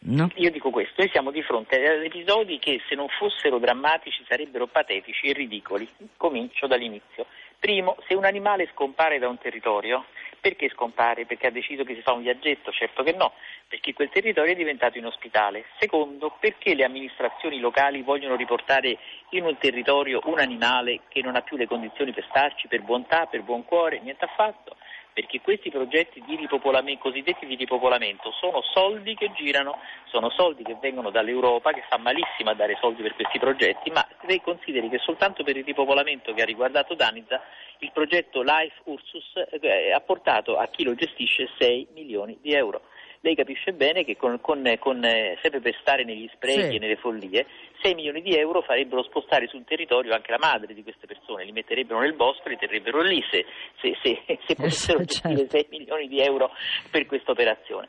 No? 0.01 0.31
Io 0.35 0.49
dico 0.49 0.69
questo, 0.69 0.93
noi 0.97 1.09
siamo 1.09 1.29
di 1.29 1.43
fronte 1.43 1.75
ad 1.85 2.03
episodi 2.03 2.57
che 2.57 2.81
se 2.87 2.95
non 2.95 3.07
fossero 3.09 3.59
drammatici 3.59 4.23
sarebbero 4.27 4.67
patetici 4.67 5.27
e 5.27 5.33
ridicoli. 5.33 5.87
Comincio 6.15 6.67
dall'inizio. 6.67 7.25
Primo, 7.59 7.97
se 8.07 8.13
un 8.13 8.23
animale 8.23 8.69
scompare 8.71 9.19
da 9.19 9.27
un 9.27 9.37
territorio, 9.37 10.05
perché 10.39 10.69
scompare? 10.69 11.25
Perché 11.25 11.47
ha 11.47 11.51
deciso 11.51 11.83
che 11.83 11.95
si 11.95 12.01
fa 12.01 12.13
un 12.13 12.21
viaggetto? 12.21 12.71
Certo 12.71 13.03
che 13.03 13.11
no, 13.11 13.33
perché 13.67 13.93
quel 13.93 14.07
territorio 14.07 14.53
è 14.53 14.55
diventato 14.55 14.97
inospitale. 14.97 15.65
Secondo, 15.77 16.33
perché 16.39 16.75
le 16.75 16.85
amministrazioni 16.85 17.59
locali 17.59 18.01
vogliono 18.01 18.37
riportare 18.37 18.97
in 19.31 19.43
un 19.43 19.57
territorio 19.57 20.21
un 20.23 20.39
animale 20.39 21.01
che 21.09 21.21
non 21.21 21.35
ha 21.35 21.41
più 21.41 21.57
le 21.57 21.67
condizioni 21.67 22.13
per 22.13 22.25
starci, 22.29 22.69
per 22.69 22.83
bontà, 22.83 23.25
per 23.25 23.41
buon 23.41 23.65
cuore, 23.65 23.99
niente 23.99 24.23
affatto 24.23 24.77
perché 25.13 25.41
questi 25.41 25.69
progetti 25.69 26.23
di 26.25 26.35
ripopolamento, 26.35 27.01
cosiddetti 27.01 27.45
di 27.45 27.55
ripopolamento 27.55 28.31
sono 28.31 28.61
soldi 28.61 29.15
che 29.15 29.31
girano, 29.33 29.79
sono 30.05 30.29
soldi 30.29 30.63
che 30.63 30.77
vengono 30.79 31.09
dall'Europa 31.09 31.71
che 31.71 31.83
fa 31.89 31.97
malissimo 31.97 32.51
a 32.51 32.53
dare 32.53 32.77
soldi 32.79 33.01
per 33.01 33.15
questi 33.15 33.39
progetti, 33.39 33.91
ma 33.91 34.05
lei 34.21 34.41
consideri 34.41 34.89
che 34.89 34.99
soltanto 34.99 35.43
per 35.43 35.57
il 35.57 35.65
ripopolamento 35.65 36.33
che 36.33 36.41
ha 36.41 36.45
riguardato 36.45 36.95
Danizza 36.95 37.41
il 37.79 37.91
progetto 37.93 38.41
Life 38.41 38.81
Ursus 38.85 39.33
eh, 39.61 39.91
ha 39.91 40.01
portato 40.01 40.57
a 40.57 40.67
chi 40.67 40.83
lo 40.83 40.95
gestisce 40.95 41.49
6 41.57 41.87
milioni 41.93 42.37
di 42.41 42.53
euro 42.53 42.81
lei 43.21 43.35
capisce 43.35 43.73
bene 43.73 44.05
che 44.05 44.15
con, 44.15 44.39
con, 44.39 44.63
con, 44.79 45.03
eh, 45.03 45.37
sempre 45.41 45.59
per 45.59 45.75
stare 45.81 46.03
negli 46.03 46.29
sprechi 46.33 46.69
sì. 46.69 46.75
e 46.75 46.79
nelle 46.79 46.95
follie, 46.95 47.45
6 47.81 47.95
milioni 47.95 48.21
di 48.21 48.35
euro 48.35 48.61
farebbero 48.61 49.03
spostare 49.03 49.47
sul 49.47 49.63
territorio 49.63 50.13
anche 50.13 50.31
la 50.31 50.37
madre 50.39 50.73
di 50.73 50.83
queste 50.83 51.07
persone, 51.07 51.45
li 51.45 51.51
metterebbero 51.51 51.99
nel 51.99 52.13
bosco 52.13 52.45
e 52.45 52.49
li 52.51 52.57
terrebbero 52.57 53.01
lì 53.01 53.23
se, 53.29 53.45
se, 53.81 53.97
se, 54.01 54.21
se 54.45 54.55
potessero 54.55 55.03
gestire 55.03 55.47
certo. 55.47 55.57
6 55.57 55.67
milioni 55.69 56.07
di 56.07 56.19
euro 56.21 56.51
per 56.89 57.05
questa 57.05 57.31
operazione. 57.31 57.87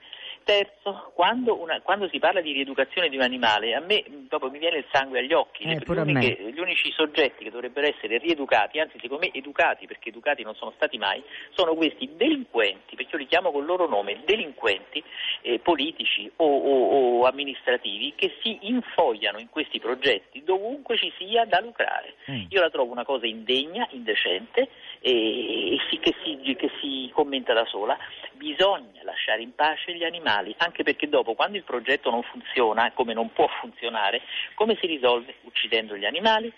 Terzo, 0.50 1.12
quando, 1.14 1.60
una, 1.60 1.80
quando, 1.80 2.08
si 2.08 2.18
parla 2.18 2.40
di 2.40 2.50
rieducazione 2.50 3.08
di 3.08 3.14
un 3.14 3.22
animale, 3.22 3.72
a 3.76 3.78
me 3.78 4.02
dopo 4.28 4.50
mi 4.50 4.58
viene 4.58 4.78
il 4.78 4.84
sangue 4.90 5.20
agli 5.20 5.32
occhi. 5.32 5.62
Eh, 5.62 5.76
gli, 5.76 5.96
uniche, 5.96 6.50
gli, 6.52 6.58
unici 6.58 6.90
soggetti 6.90 7.44
che 7.44 7.52
dovrebbero 7.52 7.86
essere 7.86 8.18
rieducati, 8.18 8.80
anzi 8.80 8.98
secondo 9.00 9.26
me 9.26 9.32
educati, 9.32 9.86
perché 9.86 10.08
educati 10.08 10.42
non 10.42 10.56
sono 10.56 10.72
stati 10.74 10.98
mai, 10.98 11.22
sono 11.52 11.76
questi 11.76 12.10
delinquenti, 12.16 12.96
perché 12.96 13.12
io 13.12 13.18
li 13.18 13.28
chiamo 13.28 13.52
col 13.52 13.64
loro 13.64 13.86
nome, 13.86 14.22
delinquenti 14.24 15.00
eh, 15.42 15.60
politici 15.60 16.28
o, 16.34 16.44
o, 16.44 17.20
o, 17.20 17.26
amministrativi 17.26 18.14
che 18.16 18.34
si 18.42 18.58
infogliano 18.62 19.38
in 19.38 19.50
questi 19.50 19.78
progetti 19.78 20.42
dovunque 20.42 20.96
ci 20.96 21.12
sia 21.16 21.44
da 21.44 21.60
lucrare. 21.60 22.14
Mm. 22.28 22.46
Io 22.48 22.60
la 22.60 22.70
trovo 22.70 22.90
una 22.90 23.04
cosa 23.04 23.24
indegna, 23.24 23.86
indecente 23.92 24.68
e, 24.98 25.74
e 25.74 25.78
si, 25.88 25.98
che, 26.00 26.12
si, 26.24 26.56
che 26.56 26.70
si 26.80 27.08
commenta 27.14 27.52
da 27.52 27.64
sola. 27.66 27.96
Bisogna 28.32 29.02
lasciare 29.04 29.42
in 29.42 29.54
pace 29.54 29.94
gli 29.94 30.02
animali 30.02 30.39
animali, 30.40 30.54
anche 30.58 30.82
perché 30.82 31.08
dopo, 31.08 31.34
quando 31.34 31.56
il 31.56 31.64
progetto 31.64 32.10
non 32.10 32.22
funziona, 32.22 32.90
come 32.92 33.14
non 33.14 33.32
può 33.32 33.46
funzionare, 33.60 34.22
come 34.54 34.76
si 34.80 34.86
risolve? 34.86 35.36
Uccidendo 35.42 35.96
gli 35.96 36.04
animali, 36.04 36.52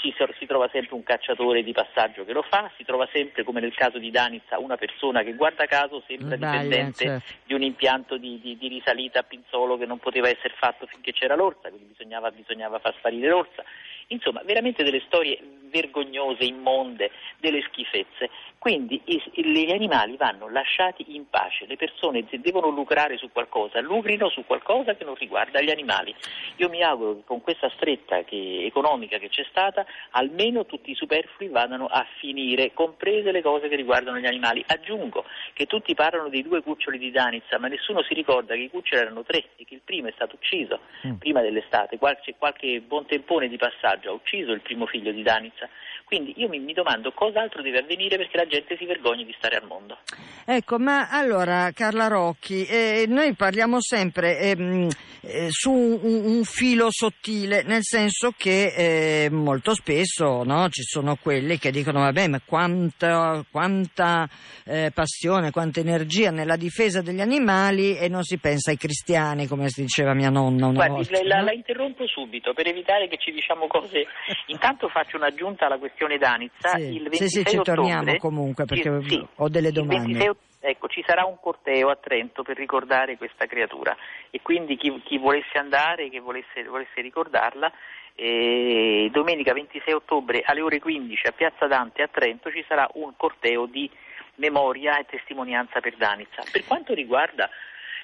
si 0.00 0.46
trova 0.46 0.68
sempre 0.70 0.94
un 0.94 1.02
cacciatore 1.02 1.64
di 1.64 1.72
passaggio 1.72 2.24
che 2.24 2.32
lo 2.32 2.42
fa, 2.42 2.70
si 2.76 2.84
trova 2.84 3.08
sempre, 3.12 3.42
come 3.42 3.60
nel 3.60 3.74
caso 3.74 3.98
di 3.98 4.10
Danizza, 4.10 4.60
una 4.60 4.76
persona 4.76 5.22
che 5.22 5.34
guarda 5.34 5.66
caso 5.66 6.02
sembra 6.06 6.36
dipendente 6.36 7.04
certo. 7.04 7.32
di 7.44 7.54
un 7.54 7.62
impianto 7.62 8.16
di, 8.16 8.38
di, 8.40 8.56
di, 8.56 8.68
risalita 8.68 9.20
a 9.20 9.22
Pinzolo 9.24 9.76
che 9.76 9.86
non 9.86 9.98
poteva 9.98 10.28
essere 10.28 10.54
fatto 10.56 10.86
finché 10.86 11.12
c'era 11.12 11.34
l'orsa, 11.34 11.70
quindi 11.70 11.88
bisognava, 11.88 12.30
bisognava 12.30 12.78
far 12.78 12.94
sparire 12.98 13.28
l'orsa. 13.28 13.64
Insomma, 14.08 14.42
veramente 14.44 14.82
delle 14.82 15.02
storie 15.06 15.38
vergognose, 15.74 16.44
immonde, 16.44 17.10
delle 17.40 17.60
schifezze. 17.62 18.30
Quindi 18.58 19.02
gli 19.04 19.70
animali 19.72 20.16
vanno 20.16 20.48
lasciati 20.48 21.04
in 21.16 21.28
pace, 21.28 21.66
le 21.66 21.76
persone 21.76 22.24
se 22.30 22.40
devono 22.40 22.68
lucrare 22.68 23.18
su 23.18 23.30
qualcosa, 23.30 23.80
lucrino 23.80 24.30
su 24.30 24.46
qualcosa 24.46 24.94
che 24.94 25.04
non 25.04 25.16
riguarda 25.16 25.60
gli 25.60 25.70
animali. 25.70 26.14
Io 26.56 26.70
mi 26.70 26.82
auguro 26.82 27.16
che 27.16 27.24
con 27.26 27.42
questa 27.42 27.68
stretta 27.74 28.22
che, 28.22 28.64
economica 28.64 29.18
che 29.18 29.28
c'è 29.28 29.44
stata, 29.50 29.84
almeno 30.10 30.64
tutti 30.64 30.92
i 30.92 30.94
superflui 30.94 31.48
vadano 31.48 31.86
a 31.86 32.06
finire, 32.18 32.72
comprese 32.72 33.32
le 33.32 33.42
cose 33.42 33.68
che 33.68 33.76
riguardano 33.76 34.18
gli 34.18 34.26
animali. 34.26 34.64
Aggiungo 34.66 35.26
che 35.52 35.66
tutti 35.66 35.92
parlano 35.94 36.28
dei 36.28 36.42
due 36.42 36.62
cuccioli 36.62 36.96
di 36.96 37.10
Danizza, 37.10 37.58
ma 37.58 37.66
nessuno 37.66 38.02
si 38.02 38.14
ricorda 38.14 38.54
che 38.54 38.60
i 38.60 38.70
cuccioli 38.70 39.02
erano 39.02 39.24
tre 39.24 39.44
e 39.56 39.64
che 39.64 39.74
il 39.74 39.82
primo 39.84 40.08
è 40.08 40.12
stato 40.14 40.36
ucciso 40.36 40.80
mm. 41.06 41.16
prima 41.16 41.42
dell'estate, 41.42 41.98
qualche, 41.98 42.34
qualche 42.38 42.80
buon 42.80 43.04
tempone 43.04 43.48
di 43.48 43.56
passaggio 43.56 43.93
ha 44.02 44.12
ucciso 44.12 44.52
il 44.52 44.60
primo 44.60 44.86
figlio 44.86 45.12
di 45.12 45.22
Danizza. 45.22 45.68
Quindi 46.04 46.34
io 46.36 46.48
mi, 46.48 46.58
mi, 46.60 46.74
domando 46.74 47.12
cos'altro 47.12 47.62
deve 47.62 47.78
avvenire 47.78 48.16
perché 48.16 48.36
la 48.36 48.46
gente 48.46 48.76
si 48.76 48.84
vergogni 48.84 49.24
di 49.24 49.34
stare 49.36 49.56
al 49.56 49.66
mondo. 49.66 49.98
Ecco, 50.44 50.78
ma 50.78 51.08
allora 51.08 51.70
Carla 51.72 52.08
Rocchi, 52.08 52.66
eh, 52.66 53.06
noi 53.08 53.34
parliamo 53.34 53.80
sempre 53.80 54.38
eh, 54.38 54.88
eh, 55.22 55.46
su 55.48 55.72
un, 55.72 55.98
un, 56.02 56.44
filo 56.44 56.88
sottile, 56.90 57.62
nel 57.62 57.82
senso 57.82 58.34
che 58.36 59.24
eh, 59.24 59.30
molto 59.30 59.74
spesso 59.74 60.44
no, 60.44 60.68
ci 60.68 60.82
sono 60.82 61.16
quelli 61.16 61.58
che 61.58 61.70
dicono 61.70 62.00
vabbè 62.00 62.28
ma 62.28 62.40
quanta, 62.44 63.42
quanta 63.50 64.28
eh, 64.66 64.90
passione, 64.92 65.50
quanta 65.50 65.80
energia 65.80 66.30
nella 66.30 66.56
difesa 66.56 67.00
degli 67.00 67.22
animali 67.22 67.96
e 67.96 68.08
non 68.08 68.24
si 68.24 68.36
pensa 68.36 68.70
ai 68.70 68.76
cristiani 68.76 69.46
come 69.46 69.70
si 69.70 69.80
diceva 69.80 70.12
mia 70.12 70.30
nonna 70.30 70.66
una 70.66 70.86
Guardi, 70.86 71.08
volta. 71.08 71.26
La, 71.26 71.38
no? 71.38 71.44
la 71.44 71.52
interrompo 71.52 72.06
subito 72.06 72.52
per 72.52 72.68
evitare 72.68 73.08
che 73.08 73.16
ci 73.16 73.32
diciamo 73.32 73.66
cose. 73.66 74.06
Intanto 74.48 74.88
faccio 74.88 75.16
un'aggiunta 75.16 75.64
alla 75.64 75.78
questione 75.78 75.93
questione 75.94 76.18
Danizza. 76.18 76.70
Sì, 76.76 76.96
il 76.96 77.08
26 77.08 77.28
sì, 77.28 77.38
sì, 77.38 77.44
ci 77.44 77.56
ottobre, 77.56 77.74
torniamo 77.74 78.16
comunque 78.18 78.64
perché 78.64 79.02
sì, 79.02 79.26
ho 79.36 79.48
delle 79.48 79.70
domande. 79.70 80.18
26, 80.18 80.30
ecco, 80.60 80.88
ci 80.88 81.02
sarà 81.06 81.24
un 81.24 81.38
corteo 81.40 81.88
a 81.88 81.96
Trento 81.96 82.42
per 82.42 82.56
ricordare 82.56 83.16
questa 83.16 83.46
creatura 83.46 83.96
e 84.30 84.40
quindi 84.42 84.76
chi, 84.76 85.00
chi 85.04 85.18
volesse 85.18 85.56
andare, 85.56 86.08
chi 86.10 86.18
volesse, 86.18 86.64
volesse 86.64 87.00
ricordarla, 87.00 87.72
eh, 88.16 89.08
domenica 89.12 89.52
26 89.52 89.94
ottobre 89.94 90.42
alle 90.44 90.60
ore 90.60 90.78
15 90.80 91.26
a 91.26 91.32
Piazza 91.32 91.66
Dante 91.66 92.02
a 92.02 92.08
Trento 92.08 92.50
ci 92.50 92.64
sarà 92.66 92.88
un 92.94 93.12
corteo 93.16 93.66
di 93.66 93.90
memoria 94.36 94.98
e 94.98 95.06
testimonianza 95.06 95.80
per 95.80 95.96
Danizza. 95.96 96.42
Per 96.50 96.64
quanto 96.66 96.92
riguarda 96.92 97.48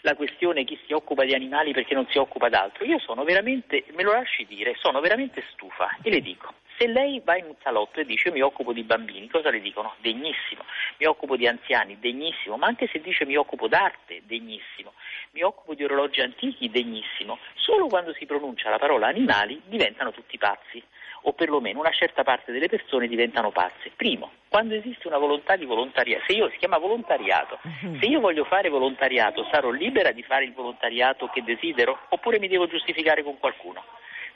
la 0.03 0.15
questione 0.15 0.65
chi 0.65 0.79
si 0.87 0.93
occupa 0.93 1.25
di 1.25 1.35
animali 1.35 1.73
perché 1.73 1.95
non 1.95 2.07
si 2.09 2.19
occupa 2.19 2.49
d'altro, 2.49 2.85
io 2.85 2.99
sono 2.99 3.25
veramente, 3.25 3.85
me 3.95 4.03
lo 4.03 4.13
lasci 4.13 4.47
dire, 4.47 4.75
sono 4.79 5.01
veramente 5.01 5.43
stufa 5.53 5.97
e 6.03 6.11
le 6.11 6.21
dico, 6.21 6.55
se 6.81 6.87
lei 6.87 7.21
va 7.23 7.37
in 7.37 7.45
un 7.45 7.55
salotto 7.63 8.01
e 8.01 8.07
dice 8.07 8.29
io 8.29 8.35
mi 8.35 8.41
occupo 8.41 8.73
di 8.73 8.83
bambini, 8.83 9.29
cosa 9.29 9.51
le 9.51 9.61
dicono? 9.61 9.97
Degnissimo. 10.01 10.65
Mi 10.97 11.05
occupo 11.05 11.37
di 11.37 11.47
anziani, 11.47 11.99
degnissimo. 12.01 12.57
Ma 12.57 12.69
anche 12.69 12.89
se 12.91 13.03
dice 13.03 13.27
mi 13.27 13.37
occupo 13.37 13.69
d'arte, 13.69 14.23
degnissimo. 14.25 14.95
mi 15.33 15.43
occupo 15.43 15.75
di 15.75 15.85
orologi 15.85 16.23
antichi, 16.23 16.71
degnissimo. 16.71 17.39
Solo 17.57 17.87
quando 17.87 18.15
si 18.15 18.25
pronuncia 18.25 18.71
la 18.71 18.79
parola 18.79 19.09
animali 19.09 19.61
diventano 19.67 20.11
tutti 20.11 20.39
pazzi 20.39 20.83
o 21.23 21.33
perlomeno 21.33 21.81
una 21.81 21.91
certa 21.91 22.23
parte 22.23 22.53
delle 22.53 22.69
persone 22.69 23.09
diventano 23.09 23.51
pazze. 23.51 23.93
Primo, 23.97 24.31
quando 24.49 24.75
esiste 24.75 25.07
una 25.07 25.19
volontà 25.19 25.57
di 25.57 25.65
volontariato, 25.65 26.25
se 26.27 26.33
io 26.33 26.49
si 26.51 26.59
chiama 26.59 26.79
volontariato, 26.79 27.59
mhm. 27.63 28.01
se 28.01 28.07
io 28.07 28.21
voglio 28.21 28.45
fare 28.45 28.69
volontariato 28.69 29.47
sarò 29.51 29.71
libera 29.71 30.13
di 30.13 30.23
fare 30.23 30.45
il 30.45 30.53
volontariato 30.53 31.29
che 31.29 31.43
desidero 31.43 31.99
oppure 32.09 32.39
mi 32.39 32.49
devo 32.49 32.67
giustificare 32.67 33.23
con 33.23 33.39
qualcuno? 33.39 33.83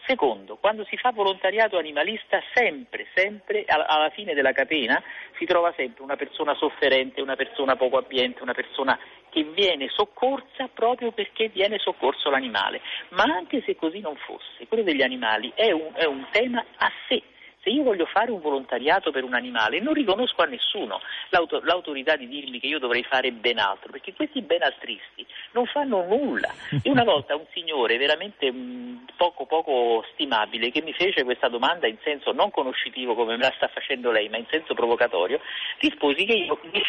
Secondo, 0.07 0.57
quando 0.57 0.85
si 0.85 0.99
fa 0.99 1.12
volontariato 1.12 1.79
animalista, 1.79 2.43
sempre, 2.53 3.07
sempre, 3.14 3.64
alla 3.67 4.11
fine 4.11 4.35
della 4.35 4.53
catena, 4.53 5.03
si 5.38 5.47
trova 5.47 5.73
sempre 5.75 6.03
una 6.03 6.17
persona 6.17 6.55
sofferente, 6.55 7.23
una 7.23 7.37
persona 7.37 7.75
poco 7.76 7.97
abbiente, 7.97 8.43
una 8.43 8.53
persona 8.53 8.99
che 9.35 9.43
viene 9.43 9.88
soccorsa 9.88 10.69
proprio 10.73 11.11
perché 11.11 11.49
viene 11.49 11.79
soccorso 11.81 12.31
l'animale. 12.31 12.81
Ma 13.11 13.25
anche 13.25 13.64
se 13.67 13.75
così 13.75 13.99
non 13.99 14.14
fosse, 14.14 14.69
quello 14.69 14.85
degli 14.85 15.03
animali 15.03 15.50
è 15.57 15.73
un, 15.73 15.91
è 15.93 16.05
un 16.05 16.25
tema 16.31 16.64
a 16.76 16.91
sé 17.09 17.21
se 17.64 17.71
io 17.71 17.83
voglio 17.83 18.04
fare 18.04 18.30
un 18.30 18.40
volontariato 18.40 19.11
per 19.11 19.25
un 19.25 19.35
animale, 19.35 19.80
non 19.80 19.94
riconosco 19.94 20.42
a 20.42 20.47
nessuno 20.47 21.00
l'auto, 21.30 21.61
l'autorità 21.64 22.14
di 22.14 22.28
dirmi 22.28 22.61
che 22.61 22.66
io 22.66 22.78
dovrei 22.78 23.02
fare 23.02 23.33
ben 23.33 23.59
altro, 23.59 23.90
perché 23.90 24.12
questi 24.12 24.42
ben 24.42 24.62
altristi 24.62 25.26
non 25.52 25.64
fanno 25.66 26.04
nulla. 26.04 26.52
E 26.83 26.90
una 26.90 27.04
volta 27.04 27.35
un 27.35 27.47
signore 27.52 27.97
veramente 27.97 28.52
mm, 28.52 28.97
poco, 29.16 29.47
poco 29.47 30.04
stimabile 30.12 30.71
che 30.71 30.83
mi 30.83 30.92
fece 30.92 31.25
questa 31.25 31.49
domanda 31.49 31.87
in 31.87 31.97
senso 32.04 32.33
non 32.33 32.50
conoscitivo 32.50 33.14
come 33.14 33.37
me 33.37 33.42
la 33.42 33.52
sta 33.56 33.68
facendo 33.68 34.11
lei, 34.11 34.28
ma 34.28 34.37
in 34.37 34.47
senso 34.50 34.75
provocatorio, 34.75 35.40
risposi 35.78 36.26
che 36.26 36.35
io 36.35 36.59
mi 36.62 36.83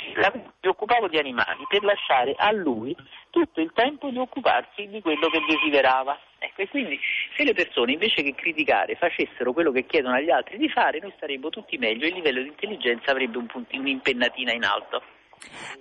occupavo 0.68 1.08
di 1.08 1.18
animali 1.18 1.66
per 1.70 1.84
lasciare 1.84 2.36
a 2.38 2.52
lui 2.52 2.96
tutto 3.30 3.62
il 3.62 3.72
tempo 3.74 4.10
di 4.10 4.18
occuparsi 4.18 4.88
di 4.88 5.02
quello 5.02 5.30
che 5.30 5.42
desiderava. 5.48 6.20
Ecco, 6.46 6.62
e 6.62 6.68
quindi 6.68 7.00
se 7.36 7.44
le 7.44 7.54
persone 7.54 7.94
invece 7.94 8.22
che 8.22 8.36
criticare 8.36 8.96
facessero 8.96 9.52
quello 9.52 9.72
che 9.72 9.86
chiedono 9.88 10.16
agli 10.16 10.30
altri 10.30 10.58
di 10.58 10.70
fare, 10.70 11.00
noi 11.00 11.12
staremmo 11.16 11.50
tutti 11.50 11.78
meglio 11.78 12.06
e 12.06 12.10
il 12.10 12.14
livello 12.14 12.42
di 12.42 12.50
intelligenza 12.50 13.10
avrebbe 13.10 13.40
un 13.40 13.48
puntino, 13.48 13.82
un'impennatina 13.82 14.52
in 14.54 14.64
alto. 14.64 15.02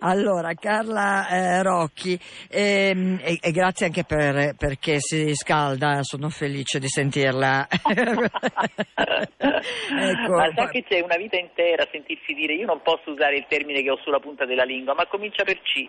Allora, 0.01 0.53
Carla 0.55 1.29
eh, 1.29 1.63
Rocchi, 1.63 2.19
ehm, 2.51 3.21
e, 3.23 3.39
e, 3.41 3.53
grazie 3.53 3.87
anche 3.87 4.05
per, 4.05 4.55
perché 4.57 4.99
si 4.99 5.35
scalda, 5.35 6.03
sono 6.03 6.29
felice 6.29 6.79
di 6.79 6.89
sentirla. 6.89 7.67
ecco. 7.69 8.29
Ma 10.35 10.53
sa 10.55 10.69
che 10.69 10.85
c'è 10.85 11.01
una 11.01 11.17
vita 11.17 11.39
intera 11.39 11.85
a 11.85 11.89
sentirsi 11.91 12.35
dire 12.35 12.53
io 12.55 12.67
non 12.67 12.83
posso 12.83 13.11
usare 13.11 13.37
il 13.37 13.47
termine 13.49 13.81
che 13.83 13.91
ho 13.91 13.99
sulla 14.03 14.21
punta 14.21 14.45
della 14.45 14.65
lingua, 14.65 14.95
ma 14.95 15.07
comincia 15.07 15.45
per 15.45 15.63
C 15.63 15.89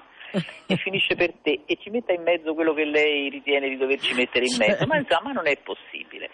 e 0.67 0.75
finisce 0.77 1.15
per 1.15 1.33
te 1.41 1.61
e 1.65 1.77
ci 1.79 1.89
metta 1.89 2.13
in 2.13 2.23
mezzo 2.23 2.53
quello 2.53 2.73
che 2.73 2.85
lei 2.85 3.29
ritiene 3.29 3.69
di 3.69 3.77
doverci 3.77 4.13
mettere 4.13 4.45
in 4.45 4.55
mezzo, 4.57 4.85
ma 4.85 4.97
insomma 4.97 5.31
non 5.31 5.47
è 5.47 5.57
possibile. 5.57 6.29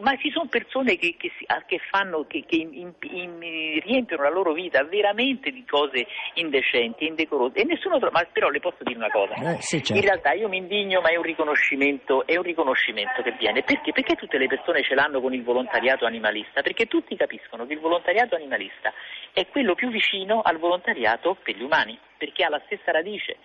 Ma 0.00 0.16
ci 0.16 0.30
sono 0.30 0.46
persone 0.48 0.96
che, 0.96 1.14
che, 1.16 1.32
ah, 1.46 1.64
che, 1.66 1.80
fanno, 1.90 2.26
che 2.26 2.44
in, 2.48 2.92
in, 3.00 3.80
riempiono 3.82 4.22
la 4.22 4.30
loro 4.30 4.52
vita 4.52 4.84
veramente 4.84 5.50
di 5.50 5.64
cose 5.64 6.06
indecenti, 6.34 6.69
indecorose 6.78 7.58
e 7.58 7.64
nessuno 7.64 7.98
ma 8.10 8.26
però 8.32 8.48
le 8.48 8.60
posso 8.60 8.82
dire 8.82 8.96
una 8.96 9.10
cosa, 9.10 9.34
eh, 9.34 9.60
sì, 9.60 9.82
certo. 9.82 9.94
in 9.94 10.02
realtà 10.02 10.32
io 10.32 10.48
mi 10.48 10.58
indigno 10.58 11.00
ma 11.00 11.10
è 11.10 11.16
un 11.16 11.22
riconoscimento, 11.22 12.26
è 12.26 12.36
un 12.36 12.42
riconoscimento 12.42 13.22
che 13.22 13.32
viene, 13.38 13.62
perché? 13.62 13.92
Perché 13.92 14.14
tutte 14.14 14.38
le 14.38 14.46
persone 14.46 14.82
ce 14.82 14.94
l'hanno 14.94 15.20
con 15.20 15.34
il 15.34 15.42
volontariato 15.42 16.06
animalista? 16.06 16.62
Perché 16.62 16.86
tutti 16.86 17.16
capiscono 17.16 17.66
che 17.66 17.74
il 17.74 17.80
volontariato 17.80 18.34
animalista 18.34 18.92
è 19.32 19.46
quello 19.48 19.74
più 19.74 19.90
vicino 19.90 20.40
al 20.42 20.58
volontariato 20.58 21.36
per 21.42 21.56
gli 21.56 21.62
umani, 21.62 21.98
perché 22.16 22.44
ha 22.44 22.48
la 22.48 22.62
stessa 22.66 22.90
radice, 22.90 23.36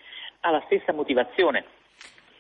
ha 0.42 0.52
la 0.52 0.62
stessa 0.66 0.94
motivazione. 0.94 1.66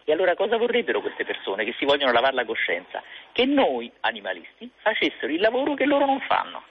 E 0.07 0.11
allora 0.11 0.35
cosa 0.35 0.57
vorrebbero 0.57 1.01
queste 1.01 1.25
persone 1.25 1.65
che 1.65 1.73
si 1.79 1.85
vogliono 1.85 2.11
lavare 2.11 2.35
la 2.35 2.45
coscienza? 2.45 3.01
Che 3.31 3.45
noi 3.45 3.91
animalisti 4.01 4.69
facessero 4.77 5.31
il 5.31 5.41
lavoro 5.41 5.73
che 5.73 5.85
loro 5.85 6.05
non 6.05 6.19
fanno. 6.21 6.63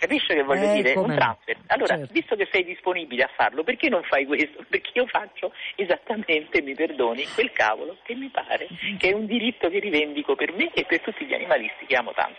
Capisce 0.00 0.32
che 0.32 0.42
voglio 0.42 0.72
eh, 0.72 0.76
dire? 0.76 0.94
Un 0.96 1.14
transfer. 1.14 1.58
Allora, 1.66 1.98
certo. 1.98 2.12
visto 2.14 2.34
che 2.34 2.48
sei 2.50 2.64
disponibile 2.64 3.24
a 3.24 3.30
farlo, 3.36 3.62
perché 3.62 3.90
non 3.90 4.02
fai 4.02 4.24
questo? 4.24 4.64
Perché 4.70 4.92
io 4.94 5.06
faccio 5.06 5.52
esattamente, 5.76 6.62
mi 6.62 6.74
perdoni, 6.74 7.26
quel 7.34 7.52
cavolo 7.52 7.98
che 8.02 8.14
mi 8.14 8.30
pare 8.30 8.68
che 8.96 9.10
è 9.10 9.12
un 9.12 9.26
diritto 9.26 9.68
che 9.68 9.78
rivendico 9.78 10.34
per 10.36 10.52
me 10.52 10.70
e 10.72 10.86
per 10.86 11.00
tutti 11.00 11.26
gli 11.26 11.34
animalisti 11.34 11.84
che 11.86 11.96
amo 11.96 12.12
tanto. 12.12 12.38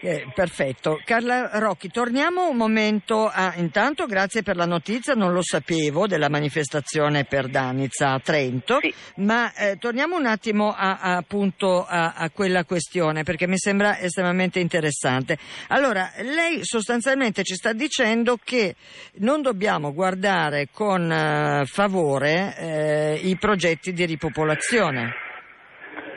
Eh, 0.00 0.26
perfetto. 0.34 1.00
Carla 1.04 1.58
Rocchi, 1.58 1.90
torniamo 1.90 2.48
un 2.48 2.56
momento 2.56 3.28
a... 3.30 3.52
Intanto 3.56 4.06
grazie 4.06 4.42
per 4.42 4.56
la 4.56 4.64
notizia, 4.64 5.12
non 5.12 5.34
lo 5.34 5.42
sapevo, 5.42 6.06
della 6.06 6.30
manifestazione 6.30 7.24
per 7.24 7.48
Danizza 7.48 8.12
a 8.12 8.20
Trento, 8.20 8.78
sì. 8.80 8.94
ma 9.16 9.52
eh, 9.52 9.76
torniamo 9.76 10.16
un 10.16 10.24
attimo 10.24 10.72
a, 10.72 10.98
a, 10.98 11.16
appunto 11.16 11.84
a, 11.84 12.14
a 12.16 12.30
quella 12.30 12.64
questione 12.64 13.22
perché 13.22 13.46
mi 13.46 13.58
sembra 13.58 13.98
estremamente 13.98 14.60
interessante. 14.60 15.36
Allora, 15.68 16.10
lei 16.22 16.60
sostanzialmente 16.62 17.01
sostanzialmente 17.02 17.42
ci 17.42 17.54
sta 17.54 17.72
dicendo 17.72 18.36
che 18.42 18.76
non 19.18 19.42
dobbiamo 19.42 19.92
guardare 19.92 20.68
con 20.72 21.02
uh, 21.10 21.66
favore 21.66 22.54
eh, 22.56 23.20
i 23.24 23.36
progetti 23.36 23.92
di 23.92 24.06
ripopolazione. 24.06 25.10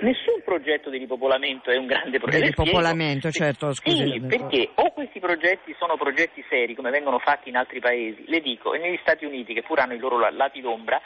Nessun 0.02 0.44
progetto 0.44 0.92
di 0.92 1.00
ripopolamento 1.00 1.72
è 1.72 1.78
un 1.78 1.88
grande 1.88 2.20
progetto. 2.20 2.44
Di 2.44 2.50
ripopolamento, 2.50 3.32
certo, 3.32 3.74
scusi. 3.74 4.12
Sì, 4.12 4.22
perché 4.22 4.70
o 4.76 4.92
questi 4.92 5.20
progetti 5.20 5.74
sono 5.80 5.98
progetti 5.98 6.46
seri, 6.48 6.76
come 6.76 6.92
vengono 6.92 7.18
fatti 7.18 7.50
in 7.50 7.56
altri 7.56 7.80
paesi, 7.80 8.24
le 8.28 8.42
dico, 8.42 8.76
e 8.76 8.80
negli 8.80 9.00
Stati 9.02 9.26
Uniti, 9.26 9.56
che 9.56 9.64
pur 9.64 9.80
hanno 9.80 9.94
i 9.94 9.98
loro 9.98 10.20
lati 10.30 10.62
d'ombra, 10.62 11.02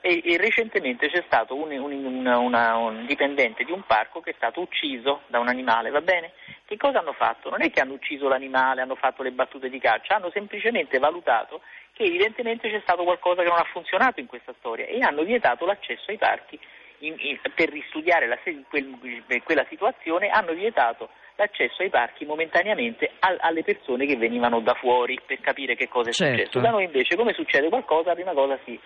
e, 0.00 0.22
e, 0.24 0.36
recentemente 0.36 1.08
c'è 1.08 1.22
stato 1.26 1.54
un, 1.56 1.72
un, 1.72 2.04
una, 2.04 2.38
una, 2.38 2.76
un, 2.76 3.06
dipendente 3.06 3.64
di 3.64 3.72
un 3.72 3.82
parco 3.86 4.20
che 4.20 4.30
è 4.30 4.34
stato 4.36 4.60
ucciso 4.60 5.22
da 5.26 5.40
un 5.40 5.48
animale, 5.48 5.90
va 5.90 6.00
bene? 6.00 6.32
Che 6.64 6.76
cosa 6.76 7.00
hanno 7.00 7.12
fatto? 7.12 7.50
Non 7.50 7.62
è 7.62 7.70
che 7.70 7.80
hanno 7.80 7.94
ucciso 7.94 8.28
l'animale, 8.28 8.82
hanno 8.82 8.94
fatto 8.94 9.22
le 9.22 9.32
battute 9.32 9.68
di 9.68 9.80
caccia, 9.80 10.16
hanno 10.16 10.30
semplicemente 10.30 10.98
valutato 10.98 11.60
che 11.92 12.04
evidentemente 12.04 12.70
c'è 12.70 12.80
stato 12.82 13.02
qualcosa 13.02 13.42
che 13.42 13.48
non 13.48 13.58
ha 13.58 13.66
funzionato 13.72 14.20
in 14.20 14.26
questa 14.26 14.54
storia 14.58 14.86
e 14.86 15.00
hanno 15.00 15.22
vietato 15.22 15.64
l'accesso 15.64 16.10
ai 16.10 16.18
parchi 16.18 16.58
in, 16.98 17.14
in, 17.18 17.38
per 17.54 17.70
ristudiare 17.70 18.26
la, 18.26 18.38
quel, 18.68 19.22
quella 19.42 19.66
situazione, 19.68 20.28
hanno 20.28 20.52
vietato 20.52 21.10
l'accesso 21.36 21.82
ai 21.82 21.90
parchi 21.90 22.24
momentaneamente 22.24 23.10
a, 23.18 23.36
alle 23.40 23.64
persone 23.64 24.06
che 24.06 24.16
venivano 24.16 24.60
da 24.60 24.74
fuori 24.74 25.18
per 25.24 25.40
capire 25.40 25.74
che 25.74 25.88
cosa 25.88 26.10
è 26.10 26.12
certo. 26.12 26.36
successo. 26.36 26.60
Da 26.60 26.70
noi 26.70 26.84
invece 26.84 27.16
come 27.16 27.32
succede 27.32 27.68
qualcosa, 27.68 28.10
la 28.10 28.14
prima 28.14 28.32
cosa 28.32 28.58
si 28.64 28.78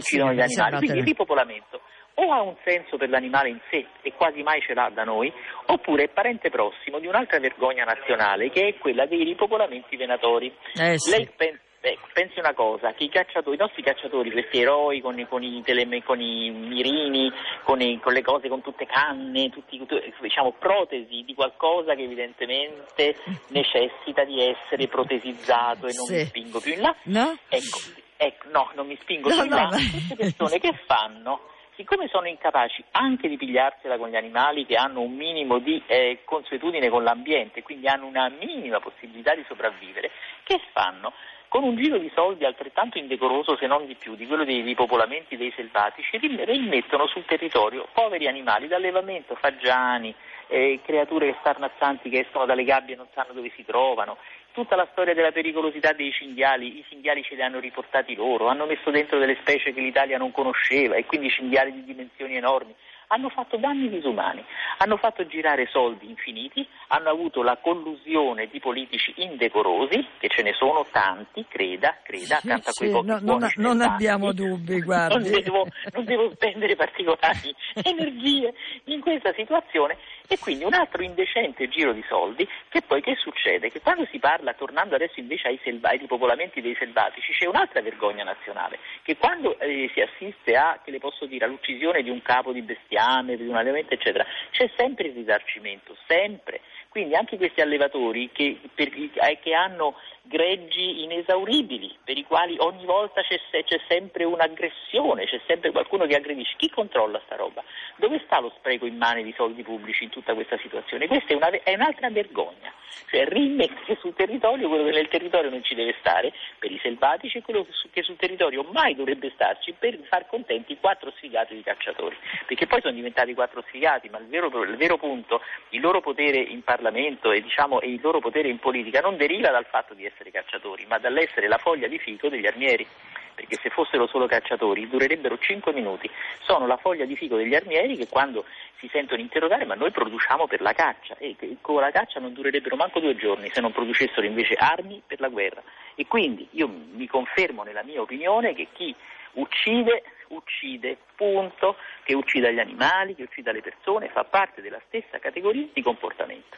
si 0.00 0.16
uccidono 0.16 0.30
sì, 0.30 0.36
gli 0.36 0.40
animali. 0.40 0.76
Quindi 0.78 0.98
il 0.98 1.04
ripopolamento 1.04 1.80
o 2.18 2.32
ha 2.32 2.40
un 2.40 2.56
senso 2.64 2.96
per 2.96 3.10
l'animale 3.10 3.50
in 3.50 3.60
sé 3.70 3.86
e 4.00 4.12
quasi 4.14 4.42
mai 4.42 4.60
ce 4.62 4.74
l'ha 4.74 4.90
da 4.92 5.04
noi, 5.04 5.32
oppure 5.66 6.04
è 6.04 6.08
parente 6.08 6.48
prossimo 6.48 6.98
di 6.98 7.06
un'altra 7.06 7.38
vergogna 7.38 7.84
nazionale 7.84 8.50
che 8.50 8.68
è 8.68 8.78
quella 8.78 9.06
dei 9.06 9.22
ripopolamenti 9.22 9.96
venatori. 9.96 10.52
Eh 10.74 10.98
sì. 10.98 11.10
Lei 11.10 11.28
pensa 11.36 11.64
Beh, 11.78 11.98
pensi 12.12 12.40
una 12.40 12.52
cosa, 12.52 12.94
che 12.94 13.04
i, 13.04 13.10
i 13.12 13.56
nostri 13.56 13.80
cacciatori, 13.80 14.32
questi 14.32 14.60
eroi 14.60 15.00
con, 15.00 15.24
con, 15.28 15.44
i, 15.44 15.62
tele, 15.62 15.86
con 16.02 16.20
i, 16.20 16.50
mirini, 16.50 17.30
con, 17.62 17.80
i, 17.80 18.00
con, 18.00 18.12
le 18.12 18.22
cose, 18.22 18.48
con 18.48 18.60
tutte 18.60 18.86
canne, 18.86 19.50
tutti, 19.50 19.86
diciamo 20.20 20.54
protesi 20.58 21.22
di 21.24 21.32
qualcosa 21.32 21.94
che 21.94 22.02
evidentemente 22.02 23.14
necessita 23.50 24.24
di 24.24 24.42
essere 24.42 24.88
protesizzato 24.88 25.86
e 25.86 25.92
non 25.94 26.06
sì. 26.06 26.14
mi 26.14 26.24
spingo 26.24 26.58
più 26.58 26.72
in 26.72 26.80
là. 26.80 26.96
No? 27.04 27.36
Ecco, 27.48 27.78
ecco, 28.16 28.48
no, 28.50 28.70
non 28.74 28.86
mi 28.86 28.96
spingo 29.00 29.28
no, 29.28 29.42
in 29.42 29.50
là. 29.50 29.62
No, 29.64 29.68
Queste 29.70 30.16
persone 30.16 30.58
che 30.58 30.72
fanno? 30.86 31.40
siccome 31.76 32.08
sono 32.08 32.26
incapaci 32.26 32.82
anche 32.92 33.28
di 33.28 33.36
pigliarsela 33.36 33.98
con 33.98 34.08
gli 34.08 34.16
animali 34.16 34.64
che 34.64 34.76
hanno 34.76 35.02
un 35.02 35.14
minimo 35.14 35.58
di 35.58 35.82
eh, 35.86 36.22
consuetudine 36.24 36.88
con 36.88 37.04
l'ambiente, 37.04 37.62
quindi 37.62 37.86
hanno 37.86 38.06
una 38.06 38.30
minima 38.30 38.80
possibilità 38.80 39.34
di 39.34 39.44
sopravvivere, 39.46 40.10
che 40.42 40.58
fanno? 40.72 41.12
con 41.48 41.62
un 41.62 41.76
giro 41.76 41.96
di 41.98 42.10
soldi 42.14 42.44
altrettanto 42.44 42.98
indecoroso 42.98 43.56
se 43.56 43.66
non 43.66 43.86
di 43.86 43.94
più 43.94 44.14
di 44.14 44.26
quello 44.26 44.44
dei 44.44 44.62
ripopolamenti 44.62 45.36
dei 45.36 45.52
selvatici, 45.54 46.18
rimettono 46.18 47.06
sul 47.06 47.24
territorio 47.24 47.88
poveri 47.92 48.26
animali 48.26 48.66
d'allevamento, 48.66 49.36
fagiani, 49.36 50.14
eh, 50.48 50.80
creature 50.84 51.36
starnazzanti 51.40 52.10
che 52.10 52.20
escono 52.20 52.46
dalle 52.46 52.64
gabbie 52.64 52.94
e 52.94 52.96
non 52.96 53.06
sanno 53.14 53.32
dove 53.32 53.50
si 53.54 53.64
trovano. 53.64 54.18
Tutta 54.56 54.74
la 54.74 54.88
storia 54.92 55.12
della 55.12 55.32
pericolosità 55.32 55.92
dei 55.92 56.10
cinghiali, 56.12 56.78
i 56.78 56.84
cinghiali 56.88 57.22
ce 57.22 57.34
li 57.34 57.42
hanno 57.42 57.58
riportati 57.58 58.14
loro, 58.14 58.46
hanno 58.46 58.64
messo 58.64 58.90
dentro 58.90 59.18
delle 59.18 59.36
specie 59.42 59.74
che 59.74 59.82
l'Italia 59.82 60.16
non 60.16 60.32
conosceva 60.32 60.94
e 60.96 61.04
quindi 61.04 61.28
cinghiali 61.28 61.72
di 61.74 61.84
dimensioni 61.84 62.36
enormi 62.36 62.74
hanno 63.08 63.28
fatto 63.28 63.56
danni 63.56 63.88
disumani, 63.88 64.44
hanno 64.78 64.96
fatto 64.96 65.26
girare 65.26 65.66
soldi 65.70 66.08
infiniti, 66.08 66.66
hanno 66.88 67.10
avuto 67.10 67.42
la 67.42 67.58
collusione 67.60 68.48
di 68.48 68.58
politici 68.58 69.12
indecorosi, 69.16 70.04
che 70.18 70.28
ce 70.28 70.42
ne 70.42 70.52
sono 70.54 70.86
tanti, 70.90 71.44
creda, 71.48 71.98
creda, 72.02 72.38
sì, 72.38 72.46
accanto 72.46 72.70
sì, 72.72 72.84
a 72.84 72.90
quei 72.90 72.90
pochi 72.90 73.06
no, 73.06 73.18
non, 73.20 73.50
non 73.56 73.80
abbiamo 73.80 74.32
dubbi, 74.32 74.80
guardi. 74.80 75.14
Non 75.26 75.42
devo, 75.42 75.66
non 75.92 76.04
devo 76.04 76.30
spendere 76.34 76.76
particolari 76.76 77.54
energie 77.82 78.52
in 78.84 79.00
questa 79.00 79.32
situazione 79.34 79.96
E 80.28 80.38
quindi 80.38 80.64
un 80.64 80.74
altro 80.74 81.02
indecente 81.02 81.68
giro 81.68 81.92
di 81.92 82.04
soldi 82.08 82.48
che 82.68 82.82
poi 82.82 83.00
che 83.00 83.14
succede? 83.16 83.70
Che 83.70 83.80
quando 83.80 84.06
si 84.10 84.18
parla, 84.18 84.54
tornando 84.54 84.94
adesso 84.94 85.20
invece 85.20 85.48
ai, 85.48 85.60
selva- 85.62 85.90
ai 85.90 85.98
ripopolamenti 85.98 86.60
dei 86.60 86.74
selvatici, 86.76 87.32
c'è 87.32 87.46
un'altra 87.46 87.80
vergogna 87.80 88.24
nazionale, 88.24 88.78
che 89.02 89.16
quando 89.16 89.58
eh, 89.58 89.90
si 89.94 90.00
assiste 90.00 90.56
a, 90.56 90.80
che 90.82 90.90
le 90.90 90.98
posso 90.98 91.26
dire, 91.26 91.44
all'uccisione 91.44 92.02
di 92.02 92.10
un 92.10 92.22
capo 92.22 92.52
di 92.52 92.62
bestiame, 92.62 93.36
di 93.36 93.46
un 93.46 93.56
allevamento 93.56 93.94
eccetera, 93.94 94.26
c'è 94.50 94.70
sempre 94.76 95.08
il 95.08 95.14
risarcimento, 95.14 95.96
sempre. 96.06 96.60
Quindi 96.96 97.14
anche 97.14 97.36
questi 97.36 97.60
allevatori 97.60 98.30
che, 98.32 98.58
per, 98.74 98.88
eh, 98.88 99.38
che 99.42 99.52
hanno 99.52 99.96
greggi 100.22 101.02
inesauribili, 101.04 101.98
per 102.02 102.16
i 102.16 102.24
quali 102.24 102.56
ogni 102.58 102.86
volta 102.86 103.20
c'è, 103.20 103.38
c'è, 103.64 103.80
sempre 103.86 104.24
un'aggressione, 104.24 105.26
c'è 105.26 105.38
sempre 105.46 105.72
qualcuno 105.72 106.06
che 106.06 106.16
aggredisce. 106.16 106.54
Chi 106.56 106.70
controlla 106.70 107.20
sta 107.26 107.36
roba? 107.36 107.62
Dove 107.96 108.22
sta 108.24 108.40
lo 108.40 108.50
spreco 108.56 108.86
in 108.86 108.96
mani 108.96 109.22
di 109.22 109.34
soldi 109.36 109.62
pubblici 109.62 110.04
in 110.04 110.10
tutta 110.10 110.32
questa 110.32 110.58
situazione? 110.58 111.06
Questa 111.06 111.32
è, 111.32 111.36
una, 111.36 111.50
è 111.50 111.74
un'altra 111.74 112.08
vergogna, 112.08 112.72
cioè 113.10 113.26
rimettere 113.26 113.98
sul 114.00 114.14
territorio 114.14 114.68
quello 114.68 114.84
che 114.84 114.92
nel 114.92 115.08
territorio 115.08 115.50
non 115.50 115.62
ci 115.62 115.74
deve 115.74 115.94
stare 116.00 116.32
per 116.58 116.72
i 116.72 116.78
selvatici 116.82 117.38
e 117.38 117.42
quello 117.42 117.66
che 117.90 118.02
sul 118.02 118.16
territorio 118.16 118.64
mai 118.72 118.94
dovrebbe 118.94 119.30
starci 119.34 119.74
per 119.78 119.98
far 120.08 120.26
contenti 120.26 120.72
i 120.72 120.78
quattro 120.80 121.12
sfigati 121.16 121.54
di 121.54 121.62
cacciatori, 121.62 122.16
perché 122.46 122.66
poi 122.66 122.80
sono 122.80 122.94
diventati 122.94 123.34
quattro 123.34 123.62
sfigati, 123.68 124.08
ma 124.08 124.18
il 124.18 124.26
vero, 124.26 124.46
il 124.62 124.76
vero 124.76 124.96
punto, 124.96 125.40
il 125.70 125.80
loro 125.80 126.00
potere 126.00 126.38
in 126.38 126.62
Parlamento 126.62 126.84
e, 127.32 127.40
diciamo, 127.40 127.80
e 127.80 127.88
il 127.90 128.00
loro 128.02 128.20
potere 128.20 128.48
in 128.48 128.58
politica 128.58 129.00
non 129.00 129.16
deriva 129.16 129.50
dal 129.50 129.66
fatto 129.66 129.94
di 129.94 130.04
essere 130.04 130.30
cacciatori, 130.30 130.86
ma 130.86 130.98
dall'essere 130.98 131.48
la 131.48 131.58
foglia 131.58 131.88
di 131.88 131.98
fico 131.98 132.28
degli 132.28 132.46
armieri. 132.46 132.86
Perché 133.34 133.58
se 133.60 133.68
fossero 133.68 134.06
solo 134.06 134.26
cacciatori 134.26 134.88
durerebbero 134.88 135.36
5 135.36 135.70
minuti. 135.74 136.08
Sono 136.40 136.66
la 136.66 136.78
foglia 136.78 137.04
di 137.04 137.16
fico 137.16 137.36
degli 137.36 137.54
armieri 137.54 137.94
che 137.94 138.08
quando 138.08 138.46
si 138.78 138.88
sentono 138.90 139.20
interrogare, 139.20 139.66
ma 139.66 139.74
noi 139.74 139.90
produciamo 139.90 140.46
per 140.46 140.62
la 140.62 140.72
caccia 140.72 141.16
e 141.18 141.36
con 141.60 141.80
la 141.80 141.90
caccia 141.90 142.18
non 142.18 142.32
durerebbero 142.32 142.76
manco 142.76 142.98
due 142.98 143.14
giorni 143.14 143.50
se 143.50 143.60
non 143.60 143.72
producessero 143.72 144.24
invece 144.24 144.54
armi 144.54 145.02
per 145.06 145.20
la 145.20 145.28
guerra. 145.28 145.62
E 145.94 146.06
quindi 146.06 146.48
io 146.52 146.66
mi 146.66 147.06
confermo 147.06 147.62
nella 147.62 147.82
mia 147.82 148.00
opinione 148.00 148.54
che 148.54 148.68
chi 148.72 148.94
uccide, 149.32 150.02
uccide, 150.28 150.96
punto, 151.14 151.76
che 152.04 152.14
uccida 152.14 152.50
gli 152.50 152.58
animali, 152.58 153.14
che 153.14 153.24
uccida 153.24 153.52
le 153.52 153.62
persone, 153.62 154.08
fa 154.08 154.24
parte 154.24 154.62
della 154.62 154.80
stessa 154.86 155.18
categoria 155.18 155.66
di 155.72 155.82
comportamento. 155.82 156.56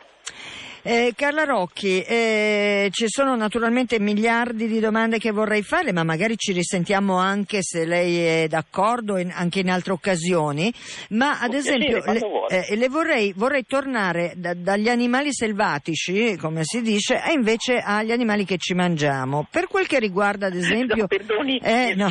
Eh, 0.90 1.12
Carla 1.14 1.44
Rocchi, 1.44 2.00
eh, 2.00 2.88
ci 2.92 3.08
sono 3.08 3.36
naturalmente 3.36 4.00
miliardi 4.00 4.66
di 4.66 4.80
domande 4.80 5.18
che 5.18 5.32
vorrei 5.32 5.60
fare, 5.62 5.92
ma 5.92 6.02
magari 6.02 6.38
ci 6.38 6.52
risentiamo 6.52 7.18
anche 7.18 7.58
se 7.60 7.84
lei 7.84 8.44
è 8.44 8.48
d'accordo 8.48 9.18
in, 9.18 9.30
anche 9.30 9.60
in 9.60 9.68
altre 9.68 9.92
occasioni. 9.92 10.72
Ma 11.10 11.40
ad 11.40 11.52
esempio 11.52 12.02
le, 12.06 12.20
eh, 12.48 12.74
le 12.74 12.88
vorrei, 12.88 13.34
vorrei, 13.36 13.66
tornare 13.66 14.32
da, 14.36 14.54
dagli 14.54 14.88
animali 14.88 15.30
selvatici, 15.30 16.38
come 16.38 16.62
si 16.64 16.80
dice, 16.80 17.22
e 17.22 17.32
invece 17.32 17.82
agli 17.84 18.10
animali 18.10 18.46
che 18.46 18.56
ci 18.56 18.72
mangiamo. 18.72 19.46
Per 19.50 19.66
quel 19.66 19.86
che 19.86 19.98
riguarda 19.98 20.46
ad 20.46 20.54
esempio... 20.56 21.02
No, 21.02 21.06
perdoni, 21.06 21.58
eh, 21.58 21.92
no. 21.96 22.08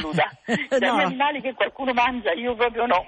dagli 0.70 0.86
no. 0.86 0.98
animali 0.98 1.42
che 1.42 1.56
qualcuno 1.56 1.94
mangia, 1.94 2.32
io 2.34 2.54
proprio 2.54 2.86
no. 2.86 3.08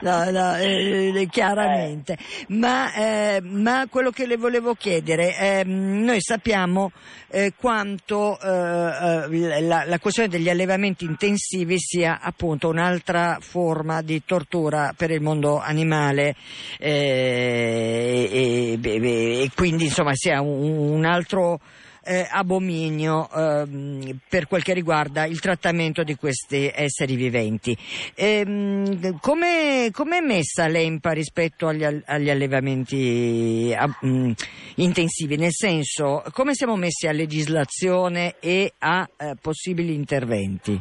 no, 0.00 0.30
no 0.30 0.56
eh, 0.56 1.28
chiaramente. 1.30 2.16
Ma, 2.48 2.90
eh, 2.94 3.40
ma 3.42 3.84
quello 3.90 4.08
che 4.08 4.24
le 4.24 4.38
volevo 4.38 4.72
chiedere 4.72 5.08
chiedere, 5.10 5.36
eh, 5.36 5.64
noi 5.64 6.20
sappiamo 6.20 6.92
eh, 7.28 7.52
quanto 7.56 8.38
eh, 8.40 8.46
eh, 8.48 9.60
la, 9.62 9.84
la, 9.84 9.98
questione 9.98 10.28
degli 10.28 10.48
allevamenti 10.48 11.04
intensivi 11.04 11.78
sia 11.78 12.20
appunto 12.20 12.68
un'altra 12.68 13.38
forma 13.40 14.02
di 14.02 14.22
tortura 14.24 14.94
per 14.96 15.10
il 15.10 15.20
mondo 15.20 15.58
animale 15.58 16.36
eh, 16.78 18.28
e, 18.30 18.78
e, 18.80 19.42
e, 19.42 19.50
quindi 19.54 19.84
insomma 19.84 20.12
sia 20.14 20.40
un, 20.40 20.92
un 20.92 21.04
altro 21.04 21.60
eh, 22.02 22.26
abominio 22.30 23.28
eh, 23.30 24.16
per 24.28 24.46
quel 24.46 24.62
che 24.62 24.72
riguarda 24.72 25.24
il 25.24 25.40
trattamento 25.40 26.02
di 26.02 26.14
questi 26.14 26.70
esseri 26.72 27.14
viventi. 27.16 27.76
Ehm, 28.14 29.18
come, 29.20 29.90
è 29.90 30.20
messa 30.20 30.66
l'EMPA 30.66 31.12
rispetto 31.12 31.68
agli, 31.68 31.84
agli 31.84 32.30
allevamenti 32.30 33.74
a, 33.76 33.86
mh, 33.86 34.08
mm, 34.08 34.30
intensivi? 34.76 35.36
Nel 35.36 35.52
senso, 35.52 36.22
come 36.32 36.54
siamo 36.54 36.76
messi 36.76 37.06
a 37.06 37.12
legislazione 37.12 38.36
e 38.40 38.72
a 38.78 39.08
eh, 39.16 39.34
possibili 39.40 39.94
interventi 39.94 40.80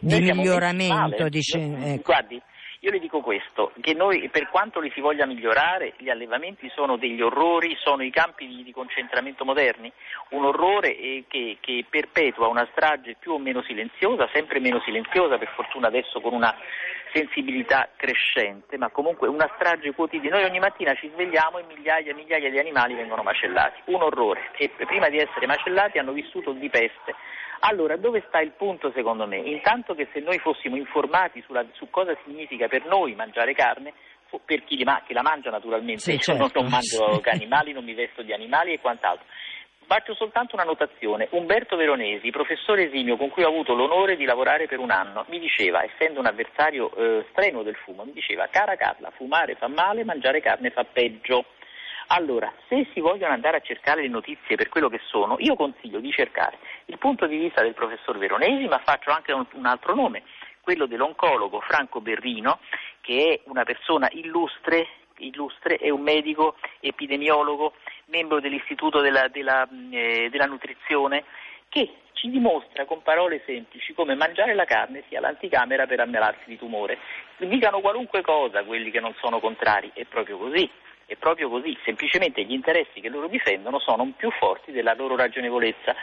di 0.00 0.20
miglioramento? 0.20 1.28
Di, 1.28 1.40
ecco. 1.50 2.02
Guardi, 2.04 2.40
io 2.84 2.90
le 2.90 2.98
dico 2.98 3.20
questo, 3.20 3.72
che 3.80 3.94
noi 3.94 4.28
per 4.28 4.50
quanto 4.50 4.78
li 4.78 4.90
si 4.94 5.00
voglia 5.00 5.24
migliorare, 5.24 5.94
gli 5.96 6.10
allevamenti 6.10 6.70
sono 6.74 6.98
degli 6.98 7.22
orrori, 7.22 7.74
sono 7.80 8.02
i 8.02 8.10
campi 8.10 8.46
di, 8.46 8.62
di 8.62 8.72
concentramento 8.72 9.46
moderni, 9.46 9.90
un 10.30 10.44
orrore 10.44 10.94
eh, 10.94 11.24
che, 11.26 11.56
che, 11.60 11.86
perpetua 11.88 12.46
una 12.48 12.68
strage 12.72 13.16
più 13.18 13.32
o 13.32 13.38
meno 13.38 13.62
silenziosa, 13.62 14.28
sempre 14.34 14.60
meno 14.60 14.82
silenziosa, 14.84 15.38
per 15.38 15.48
fortuna 15.54 15.86
adesso 15.86 16.20
con 16.20 16.34
una 16.34 16.54
sensibilità 17.10 17.88
crescente, 17.96 18.76
ma 18.76 18.90
comunque 18.90 19.28
una 19.28 19.50
strage 19.54 19.94
quotidiana. 19.94 20.36
Noi 20.36 20.44
ogni 20.44 20.58
mattina 20.58 20.94
ci 20.94 21.10
svegliamo 21.14 21.60
e 21.60 21.64
migliaia 21.66 22.10
e 22.10 22.14
migliaia 22.14 22.50
di 22.50 22.58
animali 22.58 22.92
vengono 22.92 23.22
macellati, 23.22 23.80
un 23.86 24.02
orrore, 24.02 24.50
e 24.58 24.68
prima 24.68 25.08
di 25.08 25.16
essere 25.16 25.46
macellati 25.46 25.96
hanno 25.96 26.12
vissuto 26.12 26.52
di 26.52 26.68
peste 26.68 27.14
allora, 27.60 27.96
dove 27.96 28.24
sta 28.28 28.40
il 28.40 28.52
punto 28.52 28.92
secondo 28.92 29.26
me? 29.26 29.38
Intanto 29.38 29.94
che 29.94 30.08
se 30.12 30.20
noi 30.20 30.38
fossimo 30.38 30.76
informati 30.76 31.42
sulla, 31.46 31.64
su 31.72 31.88
cosa 31.90 32.16
significa 32.24 32.68
per 32.68 32.84
noi 32.86 33.14
mangiare 33.14 33.54
carne, 33.54 33.92
per 34.44 34.64
chi, 34.64 34.82
ma, 34.84 35.02
chi 35.06 35.12
la 35.12 35.22
mangia 35.22 35.50
naturalmente, 35.50 36.02
sì, 36.02 36.18
certo. 36.18 36.44
io 36.44 36.50
non 36.54 36.70
mangio 36.70 37.20
animali, 37.30 37.72
non 37.72 37.84
mi 37.84 37.94
vesto 37.94 38.22
di 38.22 38.32
animali 38.32 38.72
e 38.72 38.80
quant'altro. 38.80 39.26
Faccio 39.86 40.14
soltanto 40.14 40.54
una 40.54 40.64
notazione. 40.64 41.28
Umberto 41.32 41.76
Veronesi, 41.76 42.30
professore 42.30 42.86
esimio 42.86 43.16
con 43.18 43.28
cui 43.28 43.42
ho 43.42 43.48
avuto 43.48 43.74
l'onore 43.74 44.16
di 44.16 44.24
lavorare 44.24 44.66
per 44.66 44.78
un 44.78 44.90
anno, 44.90 45.26
mi 45.28 45.38
diceva, 45.38 45.84
essendo 45.84 46.20
un 46.20 46.26
avversario 46.26 46.94
eh, 46.96 47.26
strenuo 47.30 47.62
del 47.62 47.76
fumo, 47.76 48.04
mi 48.04 48.12
diceva, 48.12 48.48
cara 48.50 48.76
Carla, 48.76 49.10
fumare 49.10 49.56
fa 49.56 49.68
male, 49.68 50.04
mangiare 50.04 50.40
carne 50.40 50.70
fa 50.70 50.84
peggio. 50.84 51.44
Allora, 52.08 52.52
se 52.68 52.86
si 52.92 53.00
vogliono 53.00 53.32
andare 53.32 53.56
a 53.56 53.60
cercare 53.60 54.02
le 54.02 54.08
notizie 54.08 54.56
per 54.56 54.68
quello 54.68 54.88
che 54.88 55.00
sono, 55.04 55.36
io 55.38 55.56
consiglio 55.56 56.00
di 56.00 56.10
cercare 56.10 56.58
il 56.86 56.98
punto 56.98 57.26
di 57.26 57.38
vista 57.38 57.62
del 57.62 57.74
professor 57.74 58.18
Veronesi, 58.18 58.66
ma 58.66 58.78
faccio 58.78 59.10
anche 59.10 59.32
un, 59.32 59.46
un 59.52 59.66
altro 59.66 59.94
nome, 59.94 60.22
quello 60.60 60.86
dell'oncologo 60.86 61.60
Franco 61.60 62.00
Berrino, 62.00 62.58
che 63.00 63.34
è 63.34 63.48
una 63.48 63.64
persona 63.64 64.08
illustre, 64.12 64.86
illustre 65.18 65.76
è 65.76 65.90
un 65.90 66.02
medico 66.02 66.56
epidemiologo, 66.80 67.74
membro 68.06 68.40
dell'Istituto 68.40 69.00
della, 69.00 69.28
della, 69.28 69.68
eh, 69.90 70.28
della 70.30 70.46
Nutrizione, 70.46 71.24
che 71.68 71.96
ci 72.12 72.30
dimostra 72.30 72.84
con 72.86 73.02
parole 73.02 73.42
semplici 73.44 73.92
come 73.92 74.14
mangiare 74.14 74.54
la 74.54 74.64
carne 74.64 75.04
sia 75.08 75.20
l'anticamera 75.20 75.86
per 75.86 76.00
ammalarsi 76.00 76.44
di 76.46 76.56
tumore. 76.56 76.98
Dicano 77.36 77.80
qualunque 77.80 78.22
cosa 78.22 78.62
quelli 78.64 78.90
che 78.90 79.00
non 79.00 79.14
sono 79.20 79.40
contrari, 79.40 79.90
è 79.94 80.04
proprio 80.04 80.38
così. 80.38 80.70
È 81.06 81.16
proprio 81.16 81.48
così, 81.48 81.76
semplicemente 81.84 82.42
gli 82.44 82.52
interessi 82.52 83.00
che 83.00 83.08
loro 83.08 83.28
difendono 83.28 83.78
sono 83.78 84.10
più 84.16 84.30
forti 84.30 84.72
della 84.72 84.94
loro 84.94 85.16
ragionevolezza. 85.16 85.94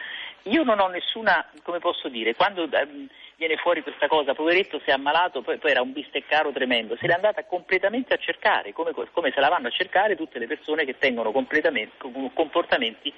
Io 0.44 0.64
non 0.64 0.80
ho 0.80 0.88
nessuna, 0.88 1.48
come 1.64 1.80
posso 1.80 2.08
dire, 2.08 2.36
quando 2.36 2.64
ehm, 2.64 3.08
viene 3.36 3.58
fuori 3.58 3.82
questa 3.82 4.08
cosa, 4.08 4.34
poveretto 4.34 4.80
si 4.84 4.90
è 4.90 4.94
ammalato, 4.94 5.42
poi, 5.42 5.58
poi 5.58 5.72
era 5.72 5.82
un 5.82 5.92
bisteccaro 5.92 6.52
tremendo, 6.52 6.96
se 6.98 7.08
l'è 7.08 7.14
andata 7.14 7.44
completamente 7.46 8.14
a 8.14 8.18
cercare, 8.18 8.74
come, 8.74 8.92
come 8.94 9.32
se 9.32 9.40
la 9.40 9.50
vanno 9.50 9.68
a 9.68 9.72
cercare 9.72 10.16
tutte 10.16 10.40
le 10.40 10.48
persone 10.48 10.86
che 10.86 10.98
tengono 10.98 11.32
comportamenti 11.32 13.14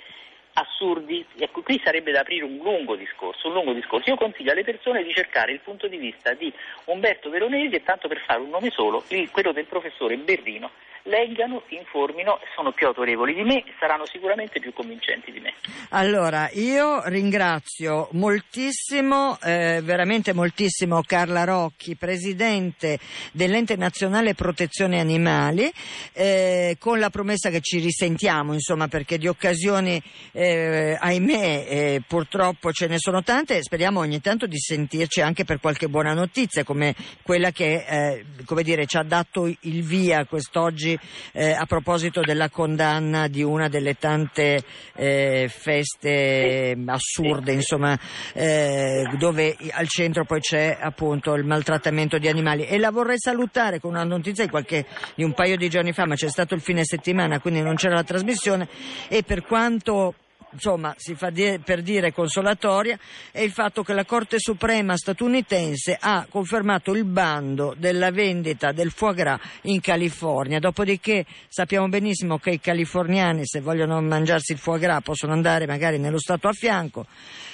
assurdi. 0.54 1.26
Ecco, 1.38 1.62
qui 1.62 1.82
sarebbe 1.84 2.12
da 2.12 2.22
aprire 2.22 2.46
un 2.46 2.58
lungo 2.58 2.96
discorso, 2.96 3.48
un 3.48 3.54
lungo 3.54 3.74
discorso. 3.74 4.10
Io 4.10 4.15
consiglio 4.15 4.52
alle 4.52 4.63
persone 4.63 5.04
di 5.04 5.12
cercare 5.12 5.52
il 5.52 5.60
punto 5.60 5.88
di 5.88 5.98
vista 5.98 6.34
di 6.34 6.52
Umberto 6.86 7.30
Veronesi 7.30 7.76
e 7.76 7.84
tanto 7.84 8.08
per 8.08 8.19
fare 8.19 8.39
un 8.39 8.50
nome 8.50 8.69
solo, 8.69 9.04
quello 9.32 9.52
del 9.52 9.65
professore 9.65 10.17
Berrino 10.17 10.72
leggano, 11.04 11.63
informino, 11.70 12.39
sono 12.56 12.72
più 12.72 12.88
autorevoli 12.88 13.34
di 13.34 13.44
me 13.44 13.58
e 13.58 13.74
saranno 13.80 14.06
sicuramente 14.06 14.60
più 14.60 14.74
convincenti 14.74 15.32
di 15.32 15.39
me. 15.39 15.54
Allora, 15.89 16.50
io 16.54 17.02
ringrazio 17.06 18.10
moltissimo, 18.12 19.38
eh, 19.42 19.82
veramente 19.84 20.34
moltissimo 20.34 21.02
Carla 21.02 21.44
Rocchi, 21.44 21.96
Presidente 21.96 23.00
dell'Ente 23.32 23.76
Nazionale 23.76 24.34
Protezione 24.34 25.00
Animali, 25.00 25.72
eh, 26.13 26.78
con 26.80 27.00
la 27.00 27.10
promessa 27.10 27.50
che 27.50 27.62
ci 27.62 27.80
risentiamo, 27.80 28.54
insomma, 28.54 28.88
perché 28.88 29.18
di 29.18 29.28
occasioni, 29.28 30.02
eh, 30.32 30.98
ahimè, 31.00 31.66
eh, 31.68 32.02
purtroppo 32.08 32.72
ce 32.72 32.88
ne 32.88 32.98
sono 32.98 33.24
tante 33.24 33.62
speriamo 33.62 34.00
ogni 34.00 34.22
tanto 34.22 34.46
di 34.46 34.58
sentirci 34.58 35.22
anche 35.22 35.46
per 35.46 35.60
qualche 35.60 35.88
buona 35.88 36.13
notizia, 36.13 36.63
come 36.63 36.96
quella 37.22 37.52
che, 37.52 37.86
eh, 37.88 38.26
come 38.46 38.63
dire, 38.63 38.86
ci 38.86 38.98
ha 38.98 39.04
dato 39.04 39.46
il 39.46 39.84
via 39.84 40.26
quest'oggi 40.26 40.92
oggi 40.93 40.99
eh, 41.34 41.51
a 41.51 41.65
proposito 41.65 42.21
della 42.21 42.49
condanna 42.49 43.27
di 43.27 43.43
una 43.43 43.67
delle 43.67 43.95
tante 43.95 44.63
eh, 44.95 45.49
feste 45.49 46.75
assurde, 46.86 47.53
insomma, 47.53 47.97
eh, 48.34 49.03
dove 49.17 49.56
al 49.71 49.88
centro 49.88 50.25
poi 50.25 50.39
c'è 50.39 50.77
appunto 50.79 51.34
il 51.34 51.45
maltrattamento 51.45 52.17
di 52.17 52.27
animali. 52.27 52.65
E 52.65 52.77
la 52.77 52.91
vorrei 52.91 53.19
salutare 53.19 53.79
con 53.79 53.91
una 53.91 54.03
notizia 54.03 54.43
di, 54.43 54.49
qualche, 54.49 54.86
di 55.15 55.23
un 55.23 55.34
paio 55.34 55.58
di 55.58 55.69
giorni 55.69 55.93
fa, 55.93 56.06
ma 56.06 56.15
c'è 56.15 56.29
stato 56.29 56.53
il 56.53 56.62
fine 56.62 56.84
settimana, 56.84 57.39
quindi 57.39 57.62
non 57.62 57.75
c'era 57.75 57.95
la 57.95 58.03
trasmissione 58.03 58.67
e 59.08 59.23
per 59.23 59.43
quanto 59.43 60.15
insomma, 60.54 60.94
si 60.98 61.16
fa 61.16 61.30
di- 61.30 61.60
per 61.63 61.82
dire 61.82 62.13
consolatoria, 62.13 62.98
è 63.32 63.42
il 63.42 63.52
fatto 63.52 63.84
che 63.84 63.94
la 63.94 64.06
Corte 64.06 64.39
Suprema 64.39 64.96
statunitense 64.96 65.98
ha 66.00 66.26
confermato 66.30 66.94
il 66.94 67.04
bando 67.06 67.74
della 67.78 68.12
vendita 68.12 68.72
del 68.72 68.92
foie 68.92 69.16
gras 69.16 69.60
in 69.63 69.82
California. 69.82 70.60
Dopodiché 70.60 71.26
sappiamo 71.48 71.88
benissimo 71.89 72.38
che 72.38 72.52
i 72.52 72.60
californiani, 72.60 73.42
se 73.44 73.60
vogliono 73.60 74.02
mangiarsi 74.02 74.54
il 74.54 74.58
foie 74.60 74.80
gras, 74.80 75.02
possono 75.02 75.34
andare 75.34 75.66
magari 75.66 76.00
nello 76.00 76.20
Stato 76.20 76.48
a 76.48 76.54
fianco. 76.54 77.06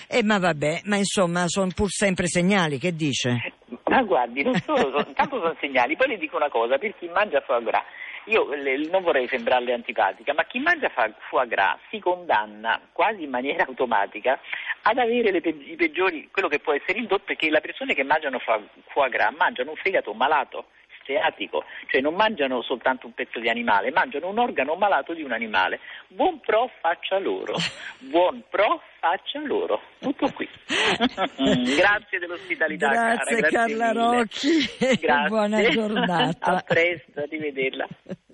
Eh, 0.07 0.23
ma 0.23 0.39
vabbè, 0.39 0.81
ma 0.85 0.97
insomma, 0.97 1.43
sono 1.47 1.69
pur 1.73 1.89
sempre 1.89 2.27
segnali, 2.27 2.79
che 2.79 2.95
dice? 2.95 3.53
Ma 3.85 4.01
guardi, 4.01 4.43
non 4.43 4.55
solo, 4.65 4.89
sono, 4.89 5.05
intanto 5.07 5.39
sono 5.39 5.55
segnali, 5.59 5.95
poi 5.95 6.07
le 6.07 6.17
dico 6.17 6.35
una 6.35 6.49
cosa, 6.49 6.77
per 6.77 6.95
chi 6.97 7.07
mangia 7.13 7.41
foie 7.41 7.63
gras, 7.63 7.83
io 8.29 8.53
le, 8.53 8.77
non 8.89 9.01
vorrei 9.01 9.27
sembrarle 9.27 9.73
antipatica, 9.73 10.33
ma 10.33 10.45
chi 10.45 10.59
mangia 10.59 10.89
foie 11.29 11.47
gras 11.47 11.79
si 11.89 11.99
condanna 11.99 12.79
quasi 12.91 13.23
in 13.23 13.29
maniera 13.29 13.65
automatica 13.65 14.39
ad 14.83 14.97
avere 14.97 15.31
le, 15.31 15.37
i 15.39 15.75
peggiori, 15.75 16.29
quello 16.31 16.47
che 16.47 16.59
può 16.59 16.73
essere 16.73 16.99
indotto, 16.99 17.23
perché 17.25 17.49
le 17.49 17.61
persone 17.61 17.93
che 17.93 18.03
mangiano 18.03 18.39
foie 18.39 19.09
gras 19.09 19.35
mangiano 19.35 19.71
un 19.71 19.77
fegato 19.77 20.13
malato 20.13 20.67
steatico, 21.09 21.63
cioè 21.87 22.01
non 22.01 22.13
mangiano 22.13 22.61
soltanto 22.61 23.07
un 23.07 23.13
pezzo 23.13 23.39
di 23.39 23.49
animale, 23.49 23.91
mangiano 23.91 24.29
un 24.29 24.37
organo 24.37 24.75
malato 24.75 25.13
di 25.13 25.23
un 25.23 25.31
animale. 25.31 25.79
Buon 26.07 26.39
pro 26.39 26.69
faccia 26.79 27.17
loro, 27.17 27.55
buon 27.97 28.43
pro 28.47 28.81
faccia 28.99 29.39
loro. 29.41 29.81
Tutto 29.99 30.31
qui. 30.31 30.47
grazie 31.75 32.19
dell'ospitalità. 32.19 32.89
Grazie, 32.89 33.41
cara, 33.41 33.49
grazie 33.49 33.57
Carla 33.57 33.87
mille. 33.87 34.17
Rocchi. 34.17 34.97
Grazie. 35.01 35.27
Buona 35.27 35.69
giornata. 35.69 36.51
A 36.51 36.61
presto, 36.61 37.21
arrivederla. 37.21 37.87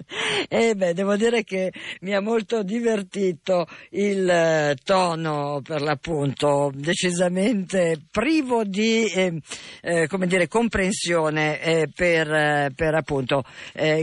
Eh 0.47 0.75
beh, 0.75 0.93
devo 0.93 1.15
dire 1.15 1.43
che 1.43 1.71
mi 2.01 2.13
ha 2.13 2.21
molto 2.21 2.63
divertito 2.63 3.67
il 3.91 4.29
eh, 4.29 4.75
tono, 4.83 5.61
per 5.63 5.81
l'appunto, 5.81 6.71
decisamente 6.73 7.97
privo 8.11 8.63
di 8.63 9.05
eh, 9.05 9.39
eh, 9.81 10.07
come 10.07 10.27
dire, 10.27 10.47
comprensione 10.47 11.61
eh, 11.61 11.89
per, 11.93 12.31
eh, 12.31 12.71
per, 12.75 12.93
appunto 12.95 13.43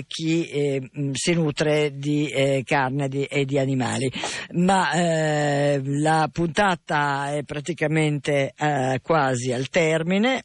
chi 0.07 0.91
si 1.13 1.33
nutre 1.33 1.97
di 1.97 2.63
carne 2.65 3.09
di, 3.09 3.25
e 3.25 3.45
di 3.45 3.59
animali. 3.59 4.11
Ma 4.53 4.91
la 5.83 6.29
puntata 6.33 7.35
è 7.35 7.43
praticamente 7.43 8.53
quasi 9.03 9.53
al 9.53 9.69
termine. 9.69 10.45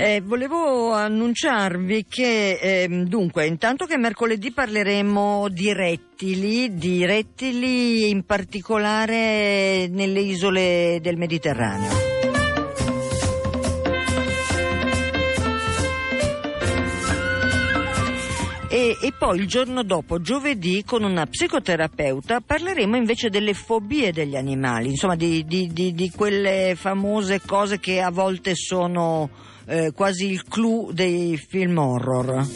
Eh, 0.00 0.20
volevo 0.20 0.92
annunciarvi 0.92 2.06
che 2.08 2.52
eh, 2.52 2.88
dunque, 2.88 3.46
intanto 3.46 3.84
che 3.84 3.98
mercoledì 3.98 4.52
parleremo 4.52 5.48
di 5.48 5.72
rettili, 5.72 6.72
di 6.72 7.04
rettili 7.04 8.08
in 8.08 8.24
particolare 8.24 9.88
nelle 9.90 10.20
isole 10.20 11.00
del 11.02 11.16
Mediterraneo. 11.16 11.90
E, 18.68 18.96
e, 19.02 19.12
poi 19.18 19.38
il 19.38 19.48
giorno 19.48 19.82
dopo, 19.82 20.20
giovedì, 20.20 20.84
con 20.84 21.02
una 21.02 21.26
psicoterapeuta 21.26 22.40
parleremo 22.40 22.94
invece 22.94 23.30
delle 23.30 23.52
fobie 23.52 24.12
degli 24.12 24.36
animali, 24.36 24.90
insomma 24.90 25.16
di, 25.16 25.44
di, 25.44 25.72
di, 25.72 25.92
di 25.92 26.08
quelle 26.10 26.74
famose 26.76 27.40
cose 27.44 27.80
che 27.80 28.00
a 28.00 28.12
volte 28.12 28.54
sono 28.54 29.56
eh, 29.68 29.92
quasi 29.94 30.30
il 30.30 30.42
clou 30.44 30.92
dei 30.92 31.36
film 31.36 31.78
horror. 31.78 32.46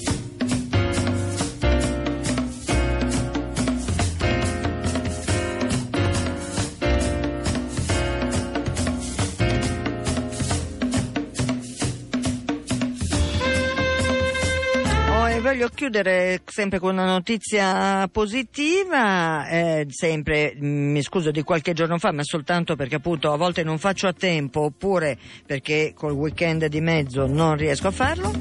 Voglio 15.52 15.68
chiudere 15.68 16.40
sempre 16.46 16.78
con 16.78 16.94
una 16.94 17.04
notizia 17.04 18.08
positiva, 18.10 19.46
eh, 19.48 19.86
sempre 19.90 20.56
mm, 20.56 20.92
mi 20.92 21.02
scuso 21.02 21.30
di 21.30 21.42
qualche 21.42 21.74
giorno 21.74 21.98
fa, 21.98 22.10
ma 22.10 22.22
soltanto 22.24 22.74
perché 22.74 22.94
appunto 22.94 23.30
a 23.30 23.36
volte 23.36 23.62
non 23.62 23.76
faccio 23.76 24.06
a 24.06 24.14
tempo 24.14 24.62
oppure 24.62 25.18
perché 25.44 25.92
col 25.94 26.12
weekend 26.12 26.64
di 26.66 26.80
mezzo 26.80 27.26
non 27.26 27.54
riesco 27.56 27.88
a 27.88 27.90
farlo. 27.90 28.32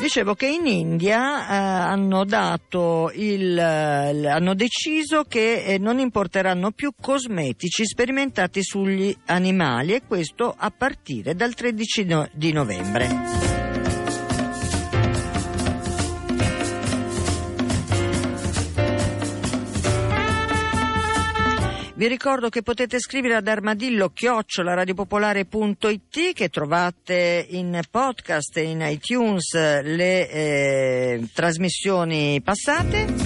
Dicevo 0.00 0.34
che 0.34 0.46
in 0.46 0.66
India 0.66 1.48
eh, 1.48 1.54
hanno, 1.54 2.24
il, 3.12 3.58
hanno 3.58 4.54
deciso 4.54 5.24
che 5.24 5.64
eh, 5.64 5.78
non 5.78 5.98
importeranno 5.98 6.70
più 6.70 6.92
cosmetici 6.98 7.84
sperimentati 7.84 8.62
sugli 8.62 9.14
animali 9.26 9.92
e 9.92 10.02
questo 10.06 10.54
a 10.56 10.70
partire 10.70 11.34
dal 11.34 11.52
13 11.52 12.04
no, 12.04 12.26
di 12.32 12.52
novembre. 12.52 13.65
Vi 21.96 22.06
ricordo 22.08 22.50
che 22.50 22.60
potete 22.60 23.00
scrivere 23.00 23.36
ad 23.36 23.48
armadillo 23.48 24.10
chiocciolaradiopopolare.it 24.10 26.34
che 26.34 26.50
trovate 26.50 27.46
in 27.48 27.80
podcast 27.90 28.54
e 28.58 28.64
in 28.64 28.82
iTunes 28.82 29.54
le 29.54 30.30
eh, 30.30 31.26
trasmissioni 31.32 32.42
passate. 32.42 33.24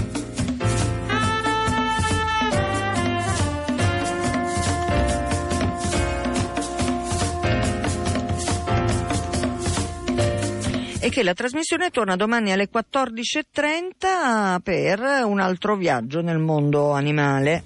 e 11.03 11.09
che 11.09 11.23
la 11.23 11.33
trasmissione 11.33 11.89
torna 11.91 12.15
domani 12.15 12.53
alle 12.53 12.69
14.30 12.73 14.61
per 14.63 15.01
un 15.25 15.41
altro 15.41 15.75
viaggio 15.75 16.21
nel 16.21 16.39
mondo 16.39 16.93
animale. 16.93 17.65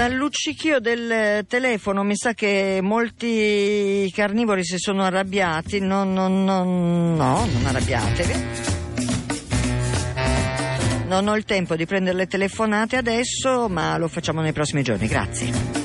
Dal 0.00 0.14
luccichio 0.14 0.80
del 0.80 1.44
telefono 1.46 2.02
mi 2.04 2.16
sa 2.16 2.32
che 2.32 2.78
molti 2.80 4.10
carnivori 4.14 4.64
si 4.64 4.78
sono 4.78 5.02
arrabbiati. 5.02 5.78
No, 5.78 6.04
no, 6.04 6.26
no, 6.26 6.64
no, 6.64 7.44
non 7.44 7.66
arrabbiatevi. 7.66 8.32
Non 11.06 11.28
ho 11.28 11.36
il 11.36 11.44
tempo 11.44 11.76
di 11.76 11.84
prendere 11.84 12.16
le 12.16 12.26
telefonate 12.28 12.96
adesso, 12.96 13.68
ma 13.68 13.98
lo 13.98 14.08
facciamo 14.08 14.40
nei 14.40 14.54
prossimi 14.54 14.82
giorni. 14.82 15.06
Grazie. 15.06 15.79